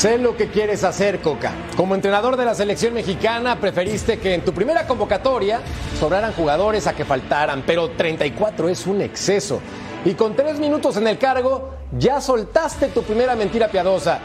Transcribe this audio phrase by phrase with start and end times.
[0.00, 1.52] Sé lo que quieres hacer, Coca.
[1.76, 5.60] Como entrenador de la selección mexicana, preferiste que en tu primera convocatoria
[5.98, 9.60] sobraran jugadores a que faltaran, pero 34 es un exceso.
[10.06, 14.20] Y con tres minutos en el cargo, ya soltaste tu primera mentira piadosa.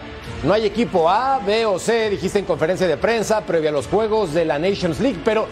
[0.45, 3.87] No hay equipo A, B o C, dijiste en conferencia de prensa previo a los
[3.87, 5.45] juegos de la Nations League, pero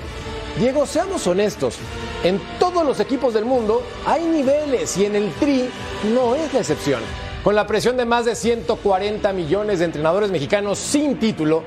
[0.57, 1.75] Diego, seamos honestos,
[2.23, 5.69] en todos los equipos del mundo hay niveles y en el Tri
[6.13, 7.01] no es la excepción.
[7.43, 11.63] Con la presión de más de 140 millones de entrenadores mexicanos sin título,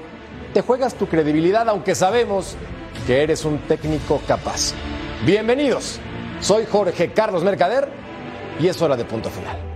[0.54, 2.56] te juegas tu credibilidad aunque sabemos
[3.06, 4.72] que eres un técnico capaz.
[5.26, 6.00] Bienvenidos,
[6.40, 7.90] soy Jorge Carlos Mercader
[8.58, 9.75] y es hora de punto final.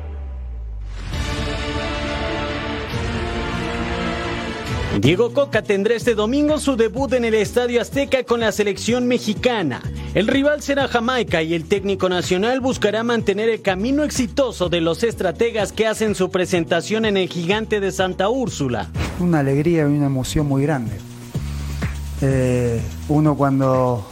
[4.99, 9.81] Diego Coca tendrá este domingo su debut en el Estadio Azteca con la selección mexicana.
[10.15, 15.05] El rival será Jamaica y el técnico nacional buscará mantener el camino exitoso de los
[15.05, 18.91] estrategas que hacen su presentación en el gigante de Santa Úrsula.
[19.21, 20.97] Una alegría y una emoción muy grande.
[22.21, 24.07] Eh, uno cuando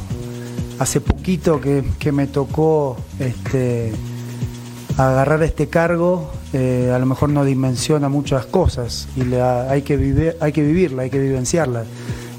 [0.78, 3.92] hace poquito que, me tocó este,
[4.96, 10.36] agarrar este cargo, eh, a lo mejor no dimensiona muchas cosas y hay, que vivir,
[10.40, 11.84] hay que vivirla, hay que vivenciarla.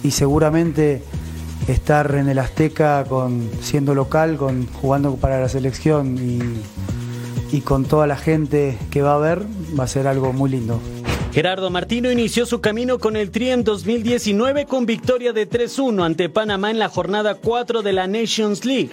[0.04, 1.04] Y seguramente
[1.68, 6.40] estar en el Azteca con, siendo local, con, jugando para la selección y,
[7.56, 9.44] y con toda la gente que va a ver,
[9.80, 10.80] va a ser algo muy lindo.
[11.32, 16.28] Gerardo Martino inició su camino con el Tri en 2019 con victoria de 3-1 ante
[16.28, 18.92] Panamá en la jornada 4 de la Nations League.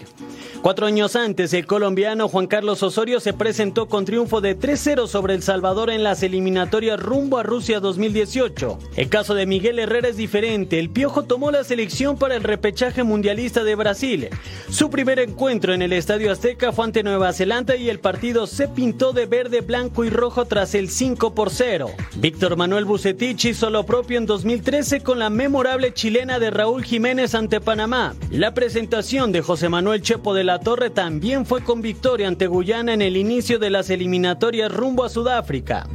[0.63, 5.35] Cuatro años antes, el colombiano Juan Carlos Osorio se presentó con triunfo de 3-0 sobre
[5.35, 8.79] El Salvador en las eliminatorias rumbo a Rusia 2018.
[8.97, 10.81] El caso de Miguel Herrera es diferente.
[10.81, 14.29] El Piojo tomó la selección para el repechaje mundialista de Brasil.
[14.69, 18.67] Su primer encuentro en el Estadio Azteca fue ante Nueva Zelanda y el partido se
[18.67, 21.91] pintó de verde, blanco y rojo tras el 5 por 0.
[22.17, 27.37] Víctor Manuel Bucetich hizo lo propio en 2013 con la memorable chilena de Raúl Jiménez
[27.37, 28.17] ante Panamá.
[28.31, 32.95] La presentación de José Manuel Chepo de la Torre también fue con victoria ante Guyana
[32.95, 35.89] en el inicio de las eliminatorias rumbo a Sudáfrica.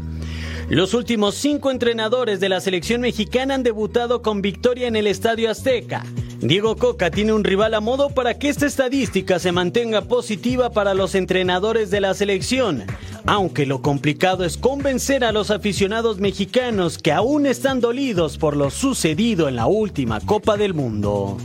[0.69, 5.51] Los últimos cinco entrenadores de la selección mexicana han debutado con victoria en el Estadio
[5.51, 6.05] Azteca.
[6.39, 10.93] Diego Coca tiene un rival a modo para que esta estadística se mantenga positiva para
[10.93, 12.85] los entrenadores de la selección,
[13.25, 18.69] aunque lo complicado es convencer a los aficionados mexicanos que aún están dolidos por lo
[18.71, 21.37] sucedido en la última Copa del Mundo.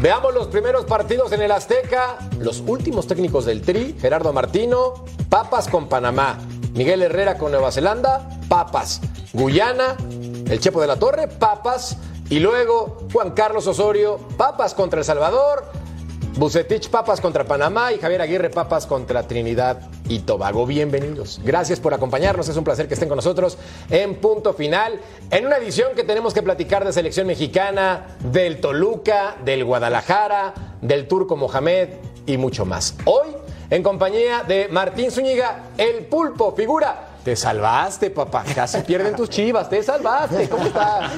[0.00, 2.18] Veamos los primeros partidos en el Azteca.
[2.38, 6.38] Los últimos técnicos del Tri, Gerardo Martino, Papas con Panamá,
[6.74, 9.00] Miguel Herrera con Nueva Zelanda, Papas,
[9.32, 9.96] Guyana,
[10.50, 11.96] el Chepo de la Torre, Papas,
[12.28, 15.64] y luego Juan Carlos Osorio, Papas contra El Salvador,
[16.36, 20.66] Bucetich Papas contra Panamá y Javier Aguirre Papas contra Trinidad y Tobago.
[20.66, 21.40] Bienvenidos.
[21.42, 22.46] Gracias por acompañarnos.
[22.50, 23.56] Es un placer que estén con nosotros
[23.88, 25.00] en punto final.
[25.30, 30.52] En una edición que tenemos que platicar de selección mexicana, del Toluca, del Guadalajara,
[30.82, 31.88] del Turco Mohamed
[32.26, 32.96] y mucho más.
[33.06, 33.28] Hoy,
[33.70, 37.15] en compañía de Martín Zúñiga, el pulpo, figura.
[37.26, 38.44] Te salvaste, papá.
[38.54, 39.68] Casi pierden tus chivas.
[39.68, 40.48] Te salvaste.
[40.48, 41.10] ¿Cómo estás?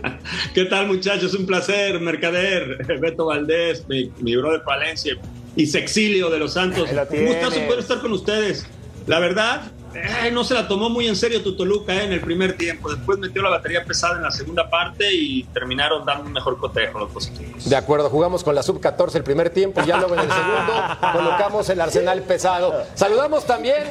[0.54, 1.34] ¿Qué tal, muchachos?
[1.34, 5.18] Un placer, Mercader, Beto Valdés, mi, mi brother Palencia
[5.54, 6.88] y Sexilio de los Santos.
[6.90, 8.66] Un gustazo poder estar con ustedes.
[9.06, 12.20] La verdad, eh, no se la tomó muy en serio tu Toluca eh, en el
[12.20, 12.90] primer tiempo.
[12.90, 16.98] Después metió la batería pesada en la segunda parte y terminaron dando un mejor cotejo
[16.98, 17.68] los positivos.
[17.68, 20.72] De acuerdo, jugamos con la sub-14 el primer tiempo, ya luego en el segundo
[21.12, 22.84] colocamos el arsenal pesado.
[22.94, 23.82] Saludamos también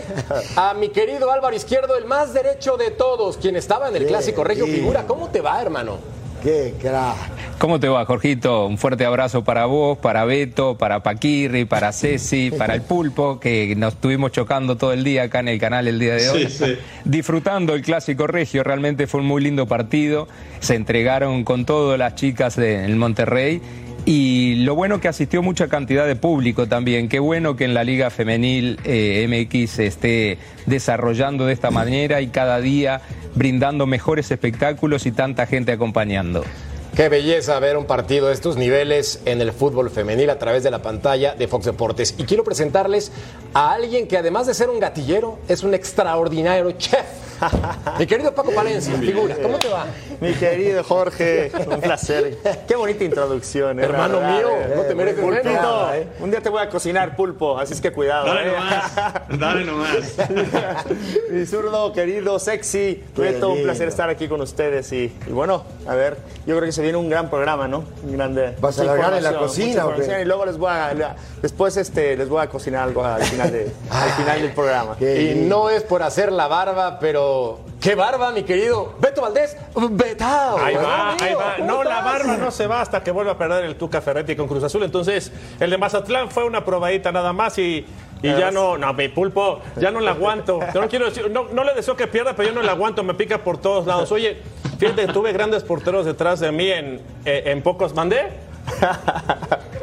[0.55, 4.43] a mi querido Álvaro Izquierdo, el más derecho de todos, quien estaba en el clásico
[4.43, 5.05] Regio Figura.
[5.05, 5.97] ¿Cómo te va, hermano?
[6.41, 7.38] Qué crack.
[7.59, 8.67] ¿Cómo te va, Jorgito?
[8.67, 13.75] Un fuerte abrazo para vos, para Beto, para Paquirri, para Ceci, para el Pulpo, que
[13.75, 16.47] nos estuvimos chocando todo el día acá en el canal el día de hoy.
[16.47, 16.77] Sí, sí.
[17.03, 20.29] Disfrutando el clásico regio, realmente fue un muy lindo partido.
[20.61, 23.61] Se entregaron con todo las chicas del Monterrey.
[24.05, 27.09] Y lo bueno que asistió mucha cantidad de público también.
[27.09, 32.21] Qué bueno que en la Liga Femenil eh, MX se esté desarrollando de esta manera
[32.21, 33.01] y cada día
[33.35, 36.45] brindando mejores espectáculos y tanta gente acompañando.
[36.95, 40.71] Qué belleza ver un partido de estos niveles en el fútbol femenil a través de
[40.71, 42.15] la pantalla de Fox Deportes.
[42.17, 43.11] Y quiero presentarles
[43.53, 47.05] a alguien que además de ser un gatillero, es un extraordinario chef.
[47.99, 49.85] Mi querido Paco Palencia, figura, ¿cómo te va?
[50.21, 52.37] Mi querido Jorge, un placer.
[52.67, 53.79] Qué bonita introducción.
[53.79, 54.73] eh, Hermano verdad, mío, eh.
[54.75, 56.07] no te mereces Pulpito, menos, eh.
[56.19, 58.25] un día te voy a cocinar pulpo, así es que cuidado.
[58.27, 58.51] Dale eh.
[58.51, 59.97] nomás, dale nomás.
[61.31, 64.91] Mi zurdo, querido, sexy, Beto, un placer estar aquí con ustedes.
[64.91, 67.85] Y, y bueno, a ver, yo creo que se viene un gran programa, ¿no?
[68.03, 68.55] Un grande.
[68.59, 70.21] ¿Vas a mucha largar en la cocina o qué?
[70.21, 73.71] Y luego les voy a, después este, les voy a cocinar algo al final, de,
[73.89, 74.97] al final del programa.
[74.99, 78.93] Y no es por hacer la barba, pero ¡Qué barba, mi querido!
[78.99, 79.55] Beto Valdés,
[79.91, 80.57] Betao.
[80.57, 81.55] Ahí va, ahí va.
[81.57, 84.35] ¿cómo No, la barba no se va hasta que vuelva a perder el Tuca Ferretti
[84.35, 84.83] con Cruz Azul.
[84.83, 85.31] Entonces,
[85.61, 87.85] el de Mazatlán fue una probadita nada más y,
[88.21, 90.59] y ya no, no, mi pulpo, ya no la aguanto.
[90.73, 93.01] Yo no quiero decir, no, no le deseo que pierda, pero yo no la aguanto,
[93.01, 94.11] me pica por todos lados.
[94.11, 94.41] Oye,
[94.77, 98.29] fíjate, tuve grandes porteros detrás de mí en, eh, en pocos mandé.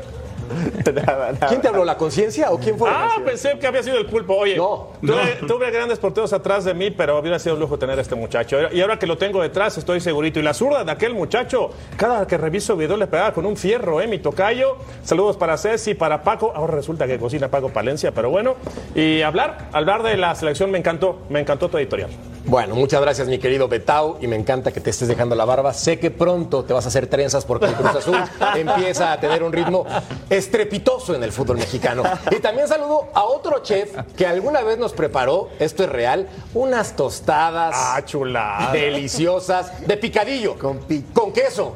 [1.48, 1.84] ¿Quién te habló?
[1.84, 2.88] ¿La conciencia o quién fue?
[2.90, 4.34] Ah, pensé que había sido el pulpo.
[4.34, 7.98] Oye, No, tuve, tuve grandes porteros atrás de mí, pero hubiera sido un lujo tener
[7.98, 8.56] a este muchacho.
[8.72, 10.40] Y ahora que lo tengo detrás, estoy segurito.
[10.40, 14.00] Y la zurda de aquel muchacho, cada que reviso video le pegaba con un fierro,
[14.00, 14.06] ¿eh?
[14.06, 14.76] Mi tocayo.
[15.02, 16.52] Saludos para Ceci, para Paco.
[16.54, 18.56] Ahora resulta que cocina Paco Palencia, pero bueno.
[18.94, 22.10] Y hablar, hablar de la selección me encantó, me encantó tu editorial.
[22.46, 25.72] Bueno, muchas gracias, mi querido Betao, y me encanta que te estés dejando la barba.
[25.74, 28.16] Sé que pronto te vas a hacer trenzas porque el Cruz Azul
[28.56, 29.84] empieza a tener un ritmo
[30.30, 32.04] estrepitoso en el fútbol mexicano.
[32.30, 36.94] Y también saludo a otro chef que alguna vez nos preparó, esto es real, unas
[36.94, 38.70] tostadas Ah, chulada.
[38.72, 40.78] deliciosas de picadillo con,
[41.12, 41.74] con queso.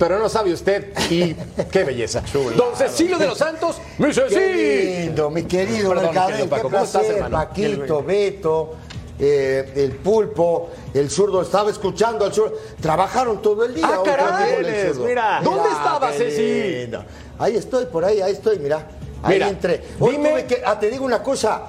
[0.00, 1.34] Pero no sabe usted, y
[1.72, 2.22] qué belleza.
[2.56, 5.02] Don Cecilio de los Santos dice Qué sí.
[5.06, 7.36] lindo, mi querido Perdón, mi querido Paco, qué ¿cómo estás, placer, hermano?
[7.36, 8.74] Paquito, Beto,
[9.18, 13.86] eh, el pulpo, el zurdo, estaba escuchando al zurdo, trabajaron todo el día.
[13.88, 14.64] Ah, caray,
[15.04, 15.40] mira.
[15.42, 16.96] ¿Dónde estaba, qué Ceci?
[17.38, 18.86] Ahí estoy, por ahí, ahí estoy, mira.
[19.22, 19.82] Ahí Mira, entré.
[19.98, 21.62] Hoy dime- tuve que, ah, te digo una cosa,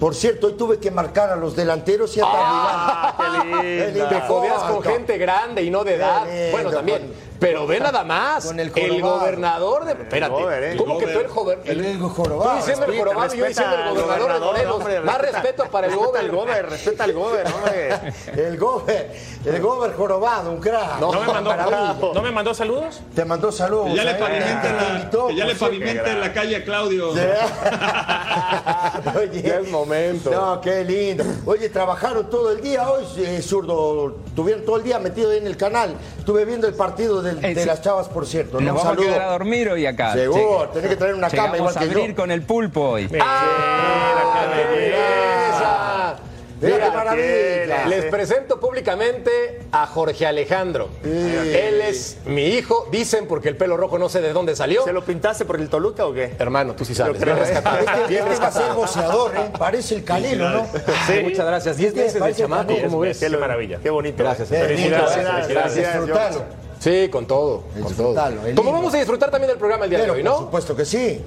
[0.00, 3.14] por cierto, hoy tuve que marcar a los delanteros y a Ah.
[3.60, 6.24] Te codeas con gente grande y no de edad.
[6.26, 6.98] lindo, Bueno, también.
[7.02, 7.12] con-
[7.44, 8.46] pero ve nada más.
[8.46, 9.92] con el el, gobernador de.
[9.92, 10.32] Espérate.
[10.32, 10.76] gober, ¿eh?
[10.76, 11.58] ¿Cómo El que tú el joven?
[11.64, 12.50] El, el jorobado.
[12.50, 14.74] Tú diciendo el Respeta, jorobado y yo diciendo el gobernador de gobernador, Morelos.
[14.76, 16.46] hombre, Más respeta- respeto para el respeta al gober.
[16.46, 18.14] gober, respeta al gober, hombre.
[18.34, 19.12] El gober,
[19.44, 20.98] el gober jorobado, un crack.
[21.00, 22.12] ¿No me mandó.
[22.14, 23.00] ¿no me mandó saludos?
[23.14, 23.88] Te mandó saludos.
[23.90, 24.14] Que ya le ¿eh?
[24.14, 27.10] pavimenta, la, invitó, que ya le pavimenta en la calle a Claudio.
[29.16, 30.30] Oye, Ya es momento.
[30.30, 31.24] No, qué lindo.
[31.46, 34.16] Oye, trabajaron todo el día hoy, eh, zurdo.
[34.34, 35.94] Tuvieron todo el día metido ahí en el canal.
[36.18, 37.66] Estuve viendo el partido del- de sí.
[37.66, 38.54] las chavas, por cierto.
[38.54, 39.04] Nos Un vamos a saludo.
[39.06, 40.12] quedar a dormir hoy acá.
[40.12, 42.16] Seguro, tenés que traer una cama Llegamos igual a que abrir yo.
[42.16, 43.08] con el pulpo hoy.
[43.20, 46.16] ¡Ah, qué belleza!
[46.60, 47.86] Mira Mira, qué maravilla.
[47.88, 50.88] Les presento públicamente a Jorge Alejandro.
[51.04, 54.82] Él es mi hijo, dicen porque el pelo rojo no sé de dónde salió.
[54.84, 56.34] ¿Se lo pintaste por el Toluca o qué?
[56.38, 57.22] Hermano, tú sí sabes.
[57.22, 57.78] Bien rescatado.
[58.08, 58.74] Bien va a ser rescatado.
[58.76, 59.50] boxeador, ¿eh?
[59.58, 60.66] Parece el Canelo, ¿no?
[61.08, 61.76] Ay, muchas gracias.
[61.76, 62.72] Diez meses de chamaco.
[62.82, 63.18] ¿cómo ves?
[63.18, 63.78] Qué maravilla.
[63.82, 64.22] Qué bonito.
[64.22, 64.50] Gracias.
[64.50, 65.10] Eh, Felicidades.
[65.12, 66.36] felicidades, Felicidades.
[66.84, 67.62] Sí, con todo.
[67.82, 68.14] Con todo.
[68.54, 70.38] Como vamos a disfrutar también del programa el día de hoy, por ¿no?
[70.40, 71.18] supuesto que sí.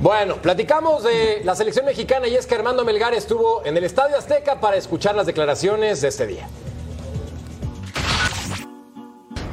[0.00, 4.16] Bueno, platicamos de la selección mexicana y es que Armando Melgar estuvo en el Estadio
[4.16, 6.48] Azteca para escuchar las declaraciones de este día.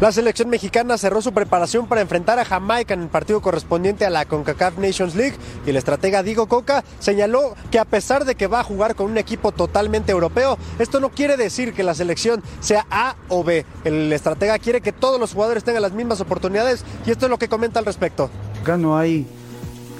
[0.02, 4.10] La selección mexicana cerró su preparación para enfrentar a Jamaica en el partido correspondiente a
[4.10, 8.48] la CONCACAF Nations League y el estratega Diego Coca señaló que a pesar de que
[8.48, 12.42] va a jugar con un equipo totalmente europeo, esto no quiere decir que la selección
[12.62, 13.64] sea A o B.
[13.84, 17.38] El estratega quiere que todos los jugadores tengan las mismas oportunidades y esto es lo
[17.38, 18.32] que comenta al respecto.
[18.60, 19.28] Acá no hay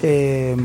[0.02, 0.58] eh,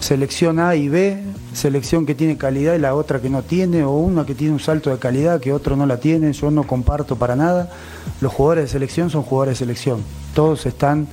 [0.00, 1.22] selección A y B,
[1.52, 4.60] selección que tiene calidad y la otra que no tiene, o una que tiene un
[4.60, 6.32] salto de calidad que otro no la tiene.
[6.32, 7.70] Yo no comparto para nada.
[8.20, 10.02] Los jugadores de selección son jugadores de selección.
[10.34, 11.08] Todos están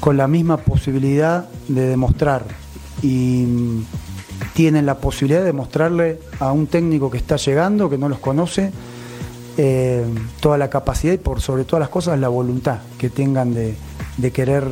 [0.00, 2.44] con la misma posibilidad de demostrar
[3.02, 3.84] y mm,
[4.54, 8.72] tienen la posibilidad de demostrarle a un técnico que está llegando, que no los conoce,
[9.56, 10.04] eh,
[10.40, 14.64] toda la capacidad y por sobre todas las cosas la voluntad que tengan de querer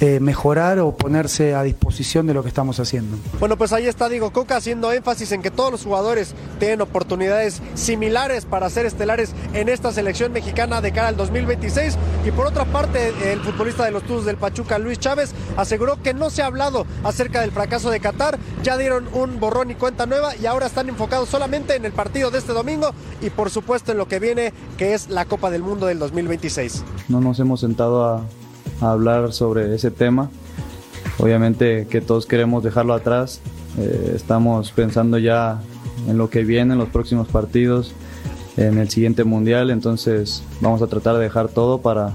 [0.00, 3.16] eh, mejorar o ponerse a disposición de lo que estamos haciendo.
[3.38, 7.62] Bueno, pues ahí está Diego Coca haciendo énfasis en que todos los jugadores tienen oportunidades
[7.74, 11.96] similares para ser estelares en esta selección mexicana de cara al 2026.
[12.26, 16.12] Y por otra parte, el futbolista de los Tuzos del Pachuca, Luis Chávez, aseguró que
[16.12, 18.38] no se ha hablado acerca del fracaso de Qatar.
[18.62, 22.30] Ya dieron un borrón y cuenta nueva y ahora están enfocados solamente en el partido
[22.30, 25.62] de este domingo y por supuesto en lo que viene, que es la Copa del
[25.62, 26.84] Mundo del 2026.
[27.08, 28.24] no nos hemos sentado a,
[28.80, 30.30] a hablar sobre ese tema.
[31.18, 33.40] Obviamente que todos queremos dejarlo atrás.
[33.78, 35.60] Eh, estamos pensando ya
[36.08, 37.92] en lo que viene, en los próximos partidos,
[38.56, 39.70] en el siguiente mundial.
[39.70, 42.12] Entonces vamos a tratar de dejar todo para,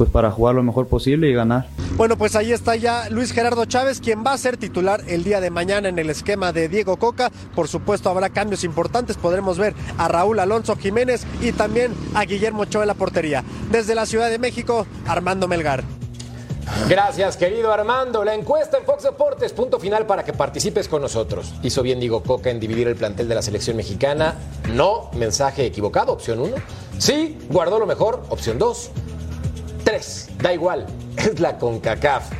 [0.00, 1.68] pues, para jugar lo mejor posible y ganar.
[1.98, 5.42] Bueno, pues ahí está ya Luis Gerardo Chávez, quien va a ser titular el día
[5.42, 7.30] de mañana en el esquema de Diego Coca.
[7.54, 9.18] Por supuesto, habrá cambios importantes.
[9.18, 13.44] Podremos ver a Raúl Alonso Jiménez y también a Guillermo Ochoa en la portería.
[13.70, 15.84] Desde la Ciudad de México, Armando Melgar.
[16.88, 18.24] Gracias, querido Armando.
[18.24, 21.52] La encuesta en Fox Deportes, punto final para que participes con nosotros.
[21.62, 24.36] Hizo bien Diego Coca en dividir el plantel de la selección mexicana.
[24.72, 26.56] No, mensaje equivocado, opción 1.
[26.96, 28.92] Sí, guardó lo mejor, opción 2.
[29.84, 32.30] 3, da igual, es la CONCACAF.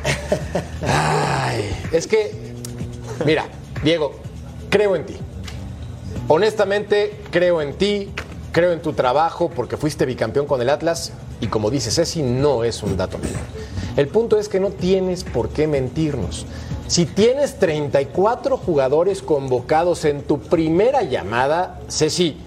[0.87, 2.53] Ay, es que,
[3.25, 3.45] mira,
[3.83, 4.13] Diego,
[4.69, 5.17] creo en ti.
[6.27, 8.11] Honestamente, creo en ti,
[8.51, 12.63] creo en tu trabajo, porque fuiste bicampeón con el Atlas y como dice Ceci, no
[12.63, 13.41] es un dato menor.
[13.97, 16.45] El punto es que no tienes por qué mentirnos.
[16.87, 22.37] Si tienes 34 jugadores convocados en tu primera llamada, Ceci,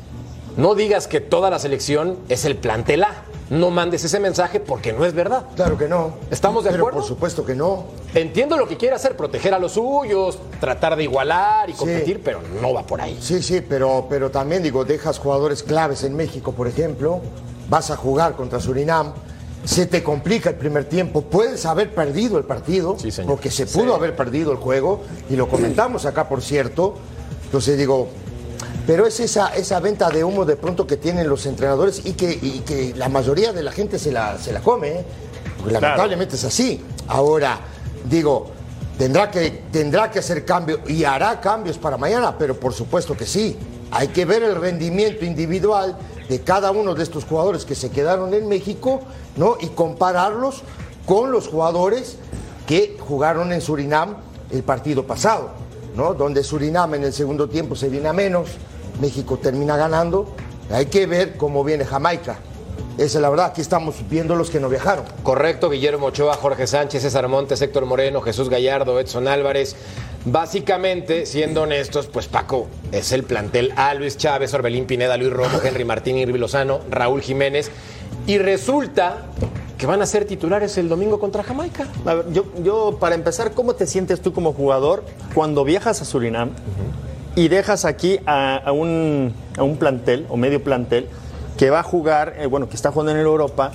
[0.56, 3.24] no digas que toda la selección es el plantel A.
[3.54, 5.44] No mandes ese mensaje porque no es verdad.
[5.54, 6.14] Claro que no.
[6.28, 6.99] ¿Estamos de Pero acuerdo?
[6.99, 7.84] por supuesto que no.
[8.12, 12.40] Entiendo lo que quiere hacer, proteger a los suyos, tratar de igualar y competir, pero
[12.61, 13.16] no va por ahí.
[13.20, 17.20] Sí, sí, pero, pero también digo, dejas jugadores claves en México, por ejemplo,
[17.68, 19.12] vas a jugar contra Surinam,
[19.64, 22.96] se te complica el primer tiempo, puedes haber perdido el partido,
[23.26, 26.94] porque se pudo haber perdido el juego, y lo comentamos acá, por cierto.
[27.44, 28.08] Entonces digo,
[28.86, 32.30] pero es esa, esa venta de humo de pronto que tienen los entrenadores y que,
[32.30, 35.04] y que la mayoría de la gente se la, se la come, ¿eh?
[35.58, 36.84] porque lamentablemente es así.
[37.08, 37.58] Ahora,
[38.08, 38.50] digo,
[38.98, 43.26] tendrá que, tendrá que hacer cambios y hará cambios para mañana, pero por supuesto que
[43.26, 43.56] sí.
[43.90, 45.96] Hay que ver el rendimiento individual
[46.28, 49.00] de cada uno de estos jugadores que se quedaron en México,
[49.36, 49.56] ¿no?
[49.60, 50.62] Y compararlos
[51.06, 52.16] con los jugadores
[52.66, 54.16] que jugaron en Surinam
[54.50, 55.50] el partido pasado,
[55.96, 56.14] ¿no?
[56.14, 58.48] Donde Surinam en el segundo tiempo se viene a menos,
[59.00, 60.34] México termina ganando.
[60.70, 62.38] Hay que ver cómo viene Jamaica.
[62.96, 65.04] Esa es la verdad, aquí estamos viendo los que no viajaron.
[65.24, 69.74] Correcto, Guillermo Ochoa, Jorge Sánchez, César Montes, Héctor Moreno, Jesús Gallardo, Edson Álvarez.
[70.24, 75.60] Básicamente, siendo honestos, pues Paco es el plantel A, Luis Chávez, Orbelín Pineda, Luis Rojo,
[75.62, 77.72] Henry Martín, Irvi Lozano, Raúl Jiménez.
[78.28, 79.26] Y resulta
[79.76, 81.88] que van a ser titulares el domingo contra Jamaica.
[82.06, 86.04] A ver, yo, yo, para empezar, ¿cómo te sientes tú como jugador cuando viajas a
[86.04, 86.50] Surinam
[87.36, 91.08] y dejas aquí a, a un, a un plantel o medio plantel
[91.58, 93.72] que va a jugar, eh, bueno, que está jugando en Europa?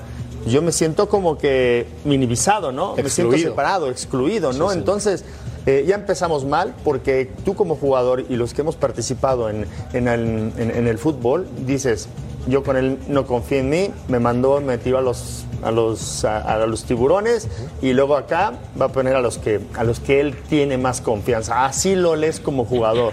[0.47, 2.95] Yo me siento como que minimizado, ¿no?
[2.95, 4.67] Me siento separado, excluido, ¿no?
[4.69, 4.79] Sí, sí.
[4.79, 5.25] Entonces,
[5.65, 10.07] eh, ya empezamos mal porque tú como jugador y los que hemos participado en, en
[10.07, 12.07] el, en- en el fútbol, dices,
[12.47, 16.23] yo con él no confío en mí, me mandó, me tiró a los, a los,
[16.23, 17.47] a, a los tiburones
[17.81, 21.01] y luego acá va a poner a los, que, a los que él tiene más
[21.01, 21.65] confianza.
[21.65, 23.11] Así lo lees como jugador.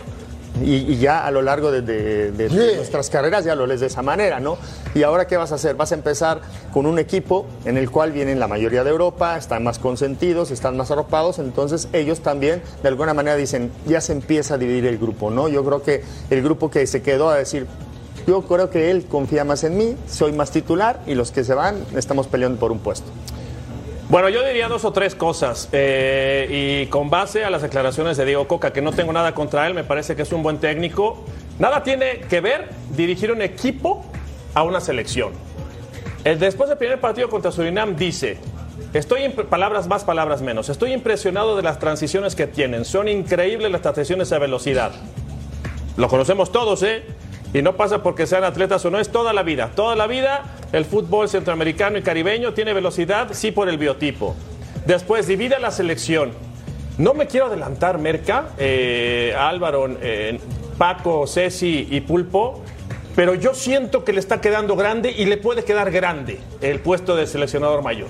[0.64, 3.86] Y, y ya a lo largo de, de- de nuestras carreras ya lo lees de
[3.88, 4.56] esa manera, ¿no?
[4.94, 5.75] Y ahora, ¿qué vas a hacer?
[5.75, 6.40] Vas a empezar
[6.72, 10.76] con un equipo en el cual vienen la mayoría de Europa, están más consentidos, están
[10.76, 14.98] más arropados, entonces ellos también, de alguna manera, dicen, ya se empieza a dividir el
[14.98, 15.48] grupo, ¿no?
[15.48, 17.66] Yo creo que el grupo que se quedó a decir,
[18.26, 21.54] yo creo que él confía más en mí, soy más titular y los que se
[21.54, 23.06] van estamos peleando por un puesto.
[24.08, 25.68] Bueno, yo diría dos o tres cosas.
[25.72, 29.66] eh, y con base a las declaraciones de Diego Coca, que no tengo nada contra
[29.66, 31.25] él, me parece que es un buen técnico.
[31.58, 34.04] Nada tiene que ver dirigir un equipo
[34.54, 35.32] a una selección.
[36.25, 38.38] El- después del primer partido contra Surinam dice,
[38.94, 42.84] estoy, impre- palabras más, palabras menos, estoy impresionado de las transiciones que tienen.
[42.84, 44.92] Son increíbles las transiciones a velocidad.
[45.96, 47.04] Lo conocemos todos, ¿eh?
[47.56, 49.70] Y no pasa porque sean atletas o no, es toda la vida.
[49.75, 54.36] Toda la vida el fútbol centroamericano y caribeño tiene velocidad, sí por el biotipo.
[54.84, 56.32] Después divide la selección.
[56.98, 60.38] No me quiero adelantar, Merca, eh, Álvaro, eh,
[60.76, 62.62] Paco, Ceci y Pulpo,
[63.14, 67.16] pero yo siento que le está quedando grande y le puede quedar grande el puesto
[67.16, 68.08] de seleccionador mayor.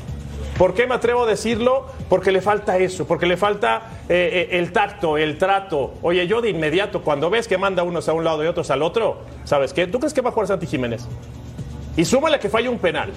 [0.58, 1.86] ¿Por qué me atrevo a decirlo?
[2.08, 5.94] Porque le falta eso, porque le falta eh, eh, el tacto, el trato.
[6.02, 8.82] Oye, yo de inmediato, cuando ves que manda unos a un lado y otros al
[8.82, 9.86] otro, ¿sabes qué?
[9.86, 11.06] ¿Tú crees que va a jugar Santi Jiménez?
[11.96, 13.10] Y súmale que falla un penal,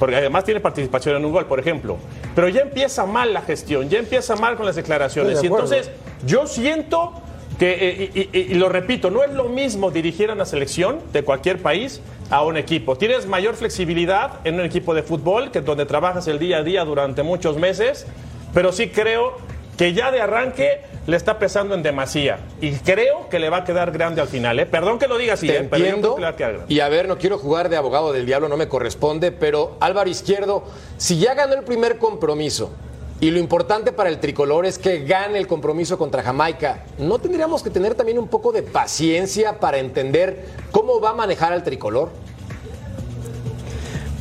[0.00, 1.96] porque además tiene participación en un gol, por ejemplo.
[2.34, 5.38] Pero ya empieza mal la gestión, ya empieza mal con las declaraciones.
[5.38, 5.90] Y de entonces
[6.26, 7.12] yo siento
[7.58, 7.72] que,
[8.04, 11.22] eh, y, y- y lo repito, no es lo mismo dirigir a una selección de
[11.22, 12.96] cualquier país a un equipo.
[12.96, 16.84] Tienes mayor flexibilidad en un equipo de fútbol, que donde trabajas el día a día
[16.84, 18.06] durante muchos meses,
[18.54, 19.36] pero sí creo
[19.76, 22.38] que ya de arranque le está pesando en demasía.
[22.60, 24.60] Y creo que le va a quedar grande al final.
[24.60, 24.66] ¿eh?
[24.66, 25.68] Perdón que lo diga así, Te ¿eh?
[25.70, 26.14] pero yo creo entiendo.
[26.14, 26.74] que le va a quedar grande.
[26.74, 30.08] Y a ver, no quiero jugar de abogado del diablo, no me corresponde, pero Álvaro
[30.10, 30.64] Izquierdo,
[30.98, 32.72] si ya ganó el primer compromiso
[33.20, 37.62] y lo importante para el tricolor es que gane el compromiso contra Jamaica, ¿no tendríamos
[37.62, 42.10] que tener también un poco de paciencia para entender cómo va a manejar al tricolor?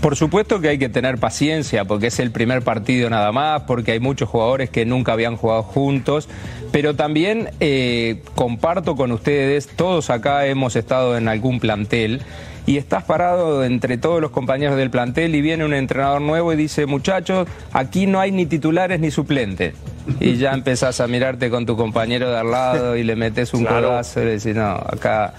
[0.02, 3.92] Por supuesto que hay que tener paciencia porque es el primer partido nada más, porque
[3.92, 6.30] hay muchos jugadores que nunca habían jugado juntos,
[6.72, 12.22] pero también eh, comparto con ustedes, todos acá hemos estado en algún plantel
[12.70, 16.56] y estás parado entre todos los compañeros del plantel y viene un entrenador nuevo y
[16.56, 19.74] dice, muchachos, aquí no hay ni titulares ni suplentes.
[20.20, 23.66] Y ya empezás a mirarte con tu compañero de al lado y le metes un
[23.66, 23.88] Claro.
[23.88, 25.34] codazo y le decís, no, acá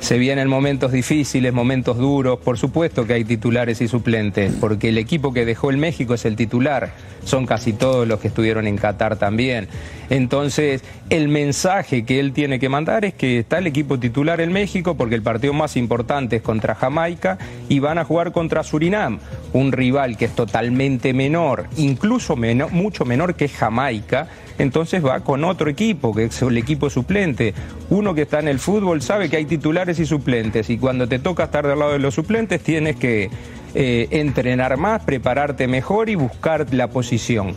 [0.00, 2.40] se vienen momentos difíciles, momentos duros.
[2.40, 6.24] Por supuesto que hay titulares y suplentes, porque el equipo que dejó el México es
[6.24, 6.90] el titular.
[7.24, 9.68] Son casi todos los que estuvieron en Qatar también.
[10.10, 14.52] Entonces, el mensaje que él tiene que mandar es que está el equipo titular en
[14.52, 19.18] México porque el partido más importante es contra Jamaica y van a jugar contra Surinam,
[19.52, 25.68] un rival que es totalmente menor, incluso mucho menor que Jamaica entonces va con otro
[25.68, 27.54] equipo, que es el equipo suplente.
[27.90, 31.18] Uno que está en el fútbol sabe que hay titulares y suplentes y cuando te
[31.18, 33.30] toca estar del lado de los suplentes tienes que
[33.74, 37.54] eh, entrenar más, prepararte mejor y buscar la posición.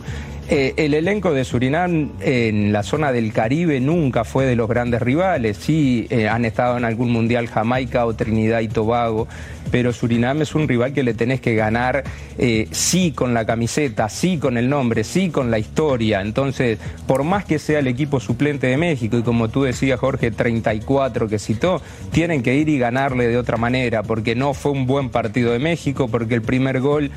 [0.50, 5.02] Eh, el elenco de Surinam en la zona del Caribe nunca fue de los grandes
[5.02, 5.58] rivales.
[5.58, 9.28] Sí eh, han estado en algún mundial Jamaica o Trinidad y Tobago,
[9.70, 12.04] pero Surinam es un rival que le tenés que ganar
[12.38, 16.20] eh, sí con la camiseta, sí con el nombre, sí con la historia.
[16.20, 20.30] Entonces, por más que sea el equipo suplente de México y como tú decías Jorge,
[20.30, 21.80] 34 que citó,
[22.12, 25.58] tienen que ir y ganarle de otra manera, porque no fue un buen partido de
[25.58, 27.10] México, porque el primer gol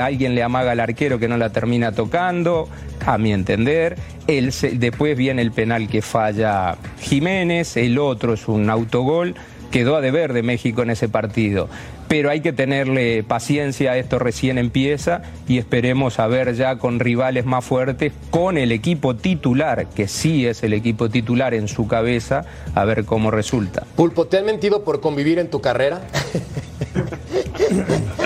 [0.00, 2.68] alguien le amaga al arquero que no la termina tocando
[3.04, 3.96] a mi entender.
[4.26, 9.34] Después viene el penal que falla Jiménez, el otro es un autogol.
[9.76, 11.68] Quedó a deber de México en ese partido.
[12.08, 17.44] Pero hay que tenerle paciencia, esto recién empieza y esperemos a ver ya con rivales
[17.44, 22.46] más fuertes, con el equipo titular, que sí es el equipo titular en su cabeza,
[22.74, 23.84] a ver cómo resulta.
[23.96, 26.08] Pulpo, ¿te han mentido por convivir en tu carrera?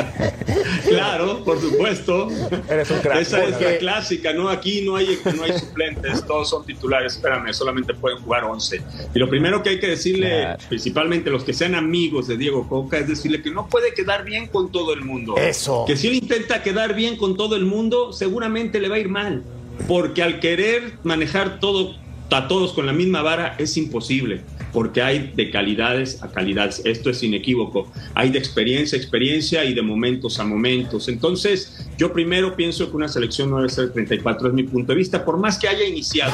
[0.90, 2.28] Claro, por supuesto.
[2.68, 3.20] Eres un crack.
[3.20, 4.48] Esa es la clásica, ¿no?
[4.48, 7.14] Aquí no hay, no hay suplentes, todos son titulares.
[7.16, 8.82] Espérame, solamente pueden jugar 11.
[9.14, 12.98] Y lo primero que hay que decirle, principalmente los que sean amigos de Diego Coca,
[12.98, 15.36] es decirle que no puede quedar bien con todo el mundo.
[15.36, 15.84] Eso.
[15.86, 19.08] Que si él intenta quedar bien con todo el mundo, seguramente le va a ir
[19.08, 19.42] mal.
[19.88, 21.94] Porque al querer manejar todo
[22.30, 26.82] a todos con la misma vara es imposible porque hay de calidades a calidades.
[26.84, 27.90] Esto es inequívoco.
[28.14, 31.08] Hay de experiencia a experiencia y de momentos a momentos.
[31.08, 34.98] Entonces, yo primero pienso que una selección no debe ser 34, es mi punto de
[34.98, 36.32] vista, por más que haya iniciado.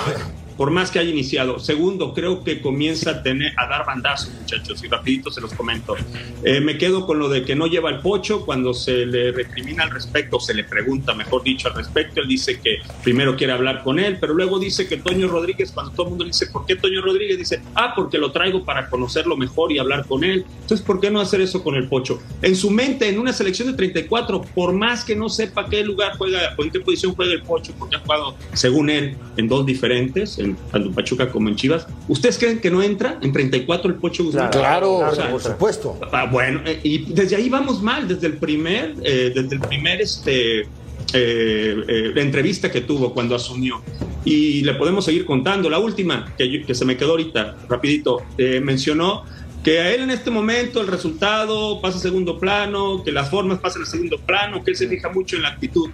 [0.56, 1.58] Por más que haya iniciado.
[1.58, 5.94] Segundo, creo que comienza a tener a dar bandazos, muchachos, y rapidito se los comento.
[6.42, 9.84] Eh, me quedo con lo de que no lleva el pocho cuando se le recrimina
[9.84, 12.20] al respecto, se le pregunta, mejor dicho, al respecto.
[12.20, 15.92] Él dice que primero quiere hablar con él, pero luego dice que Toño Rodríguez, cuando
[15.92, 17.38] todo el mundo dice, ¿por qué Toño Rodríguez?
[17.38, 20.44] Dice, ah, porque lo traigo para conocerlo mejor y hablar con él.
[20.62, 22.20] Entonces, ¿por qué no hacer eso con el pocho?
[22.42, 26.16] En su mente, en una selección de 34, por más que no sepa qué lugar
[26.16, 29.66] juega o en qué posición juega el pocho, porque ha jugado, según él, en dos
[29.66, 31.86] diferentes, tanto en Pachuca como en Chivas.
[32.08, 34.50] ¿Ustedes creen que no entra en 34 el Pocho Guzmán?
[34.50, 35.98] Claro, por supuesto.
[36.12, 40.00] Ah, bueno, eh, y desde ahí vamos mal, desde el primer, eh, desde el primer
[40.00, 40.68] este,
[41.12, 43.82] eh, entrevista que tuvo cuando asumió.
[44.24, 45.70] Y le podemos seguir contando.
[45.70, 48.22] La última, que, que se me quedó ahorita, rapidito,
[48.62, 49.24] mencionó
[49.66, 53.58] que a él en este momento el resultado pasa a segundo plano, que las formas
[53.58, 55.90] pasan a segundo plano, que él se fija mucho en la actitud.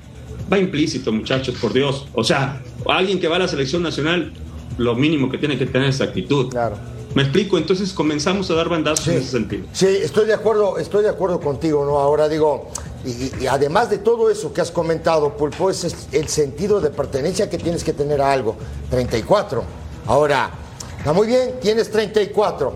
[0.50, 2.06] Va implícito, muchachos, por Dios.
[2.14, 4.32] O sea, alguien que va a la selección nacional
[4.78, 6.48] lo mínimo que tiene que tener esa actitud.
[6.48, 6.76] Claro.
[7.14, 9.66] Me explico, entonces comenzamos a dar bandazos en ese sentido.
[9.72, 11.98] Sí, estoy de acuerdo, estoy de acuerdo contigo, ¿no?
[11.98, 12.70] Ahora digo,
[13.04, 17.58] y, además de todo eso que has comentado, Pulpo, es el sentido de pertenencia que
[17.58, 18.56] tienes que tener a algo.
[18.90, 19.62] 34.
[20.06, 20.50] Ahora,
[20.98, 22.72] está muy bien, tienes 34.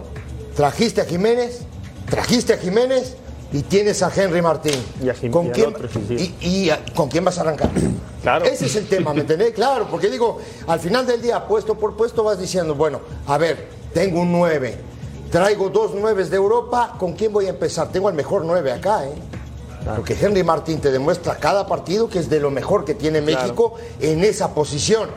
[0.54, 1.60] Trajiste a Jiménez,
[2.10, 3.16] trajiste a Jiménez
[3.52, 4.74] y tienes a Henry Martín.
[5.02, 5.74] Y a ¿Con, quién,
[6.40, 7.70] y, ¿Con quién vas a arrancar?
[8.22, 8.44] Claro.
[8.44, 9.52] Ese es el tema, ¿me entendés?
[9.52, 13.68] Claro, porque digo, al final del día, puesto por puesto, vas diciendo, bueno, a ver,
[13.94, 14.76] tengo un 9,
[15.30, 17.92] traigo dos 9 de Europa, ¿con quién voy a empezar?
[17.92, 19.14] Tengo el mejor 9 acá, ¿eh?
[19.94, 23.74] Porque Henry Martín te demuestra cada partido que es de lo mejor que tiene México
[24.00, 25.08] en esa posición.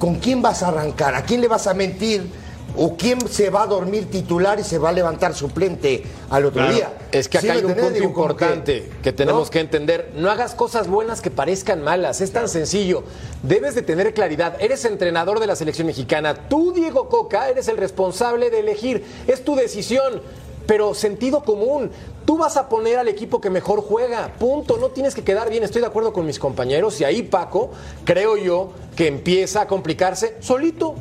[0.00, 1.14] ¿Con quién vas a arrancar?
[1.14, 2.28] ¿A quién le vas a mentir?
[2.76, 6.70] ¿O quién se va a dormir titular y se va a levantar suplente al otro
[6.72, 6.92] día?
[7.10, 10.12] Es que acá hay un punto importante que, tenemos que entender.
[10.14, 12.20] No hagas cosas buenas que parezcan malas.
[12.20, 13.02] Es tan sencillo.
[13.42, 14.56] Debes de tener claridad.
[14.60, 16.48] Eres entrenador de la selección mexicana.
[16.48, 19.04] Tú, Diego Coca, eres el responsable de elegir.
[19.26, 20.22] Es tu decisión.
[20.66, 21.90] Pero sentido común.
[22.24, 24.32] Tú vas a poner al equipo que mejor juega.
[24.38, 24.76] Punto.
[24.78, 25.64] No tienes que quedar bien.
[25.64, 27.00] Estoy de acuerdo con mis compañeros.
[27.00, 27.70] Y ahí, Paco,
[28.04, 30.94] creo yo que empieza a complicarse solito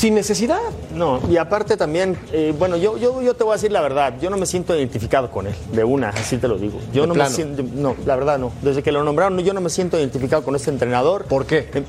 [0.00, 0.60] sin necesidad.
[0.94, 4.14] No, y aparte también, eh, bueno, yo, yo, yo te voy a decir la verdad,
[4.18, 6.80] yo no me siento identificado con él, de una, así te lo digo.
[6.90, 8.50] Yo no me siento, no, la verdad no.
[8.62, 11.26] Desde que lo nombraron, yo no me siento identificado con este entrenador.
[11.26, 11.68] ¿Por qué?
[11.74, 11.84] Eh,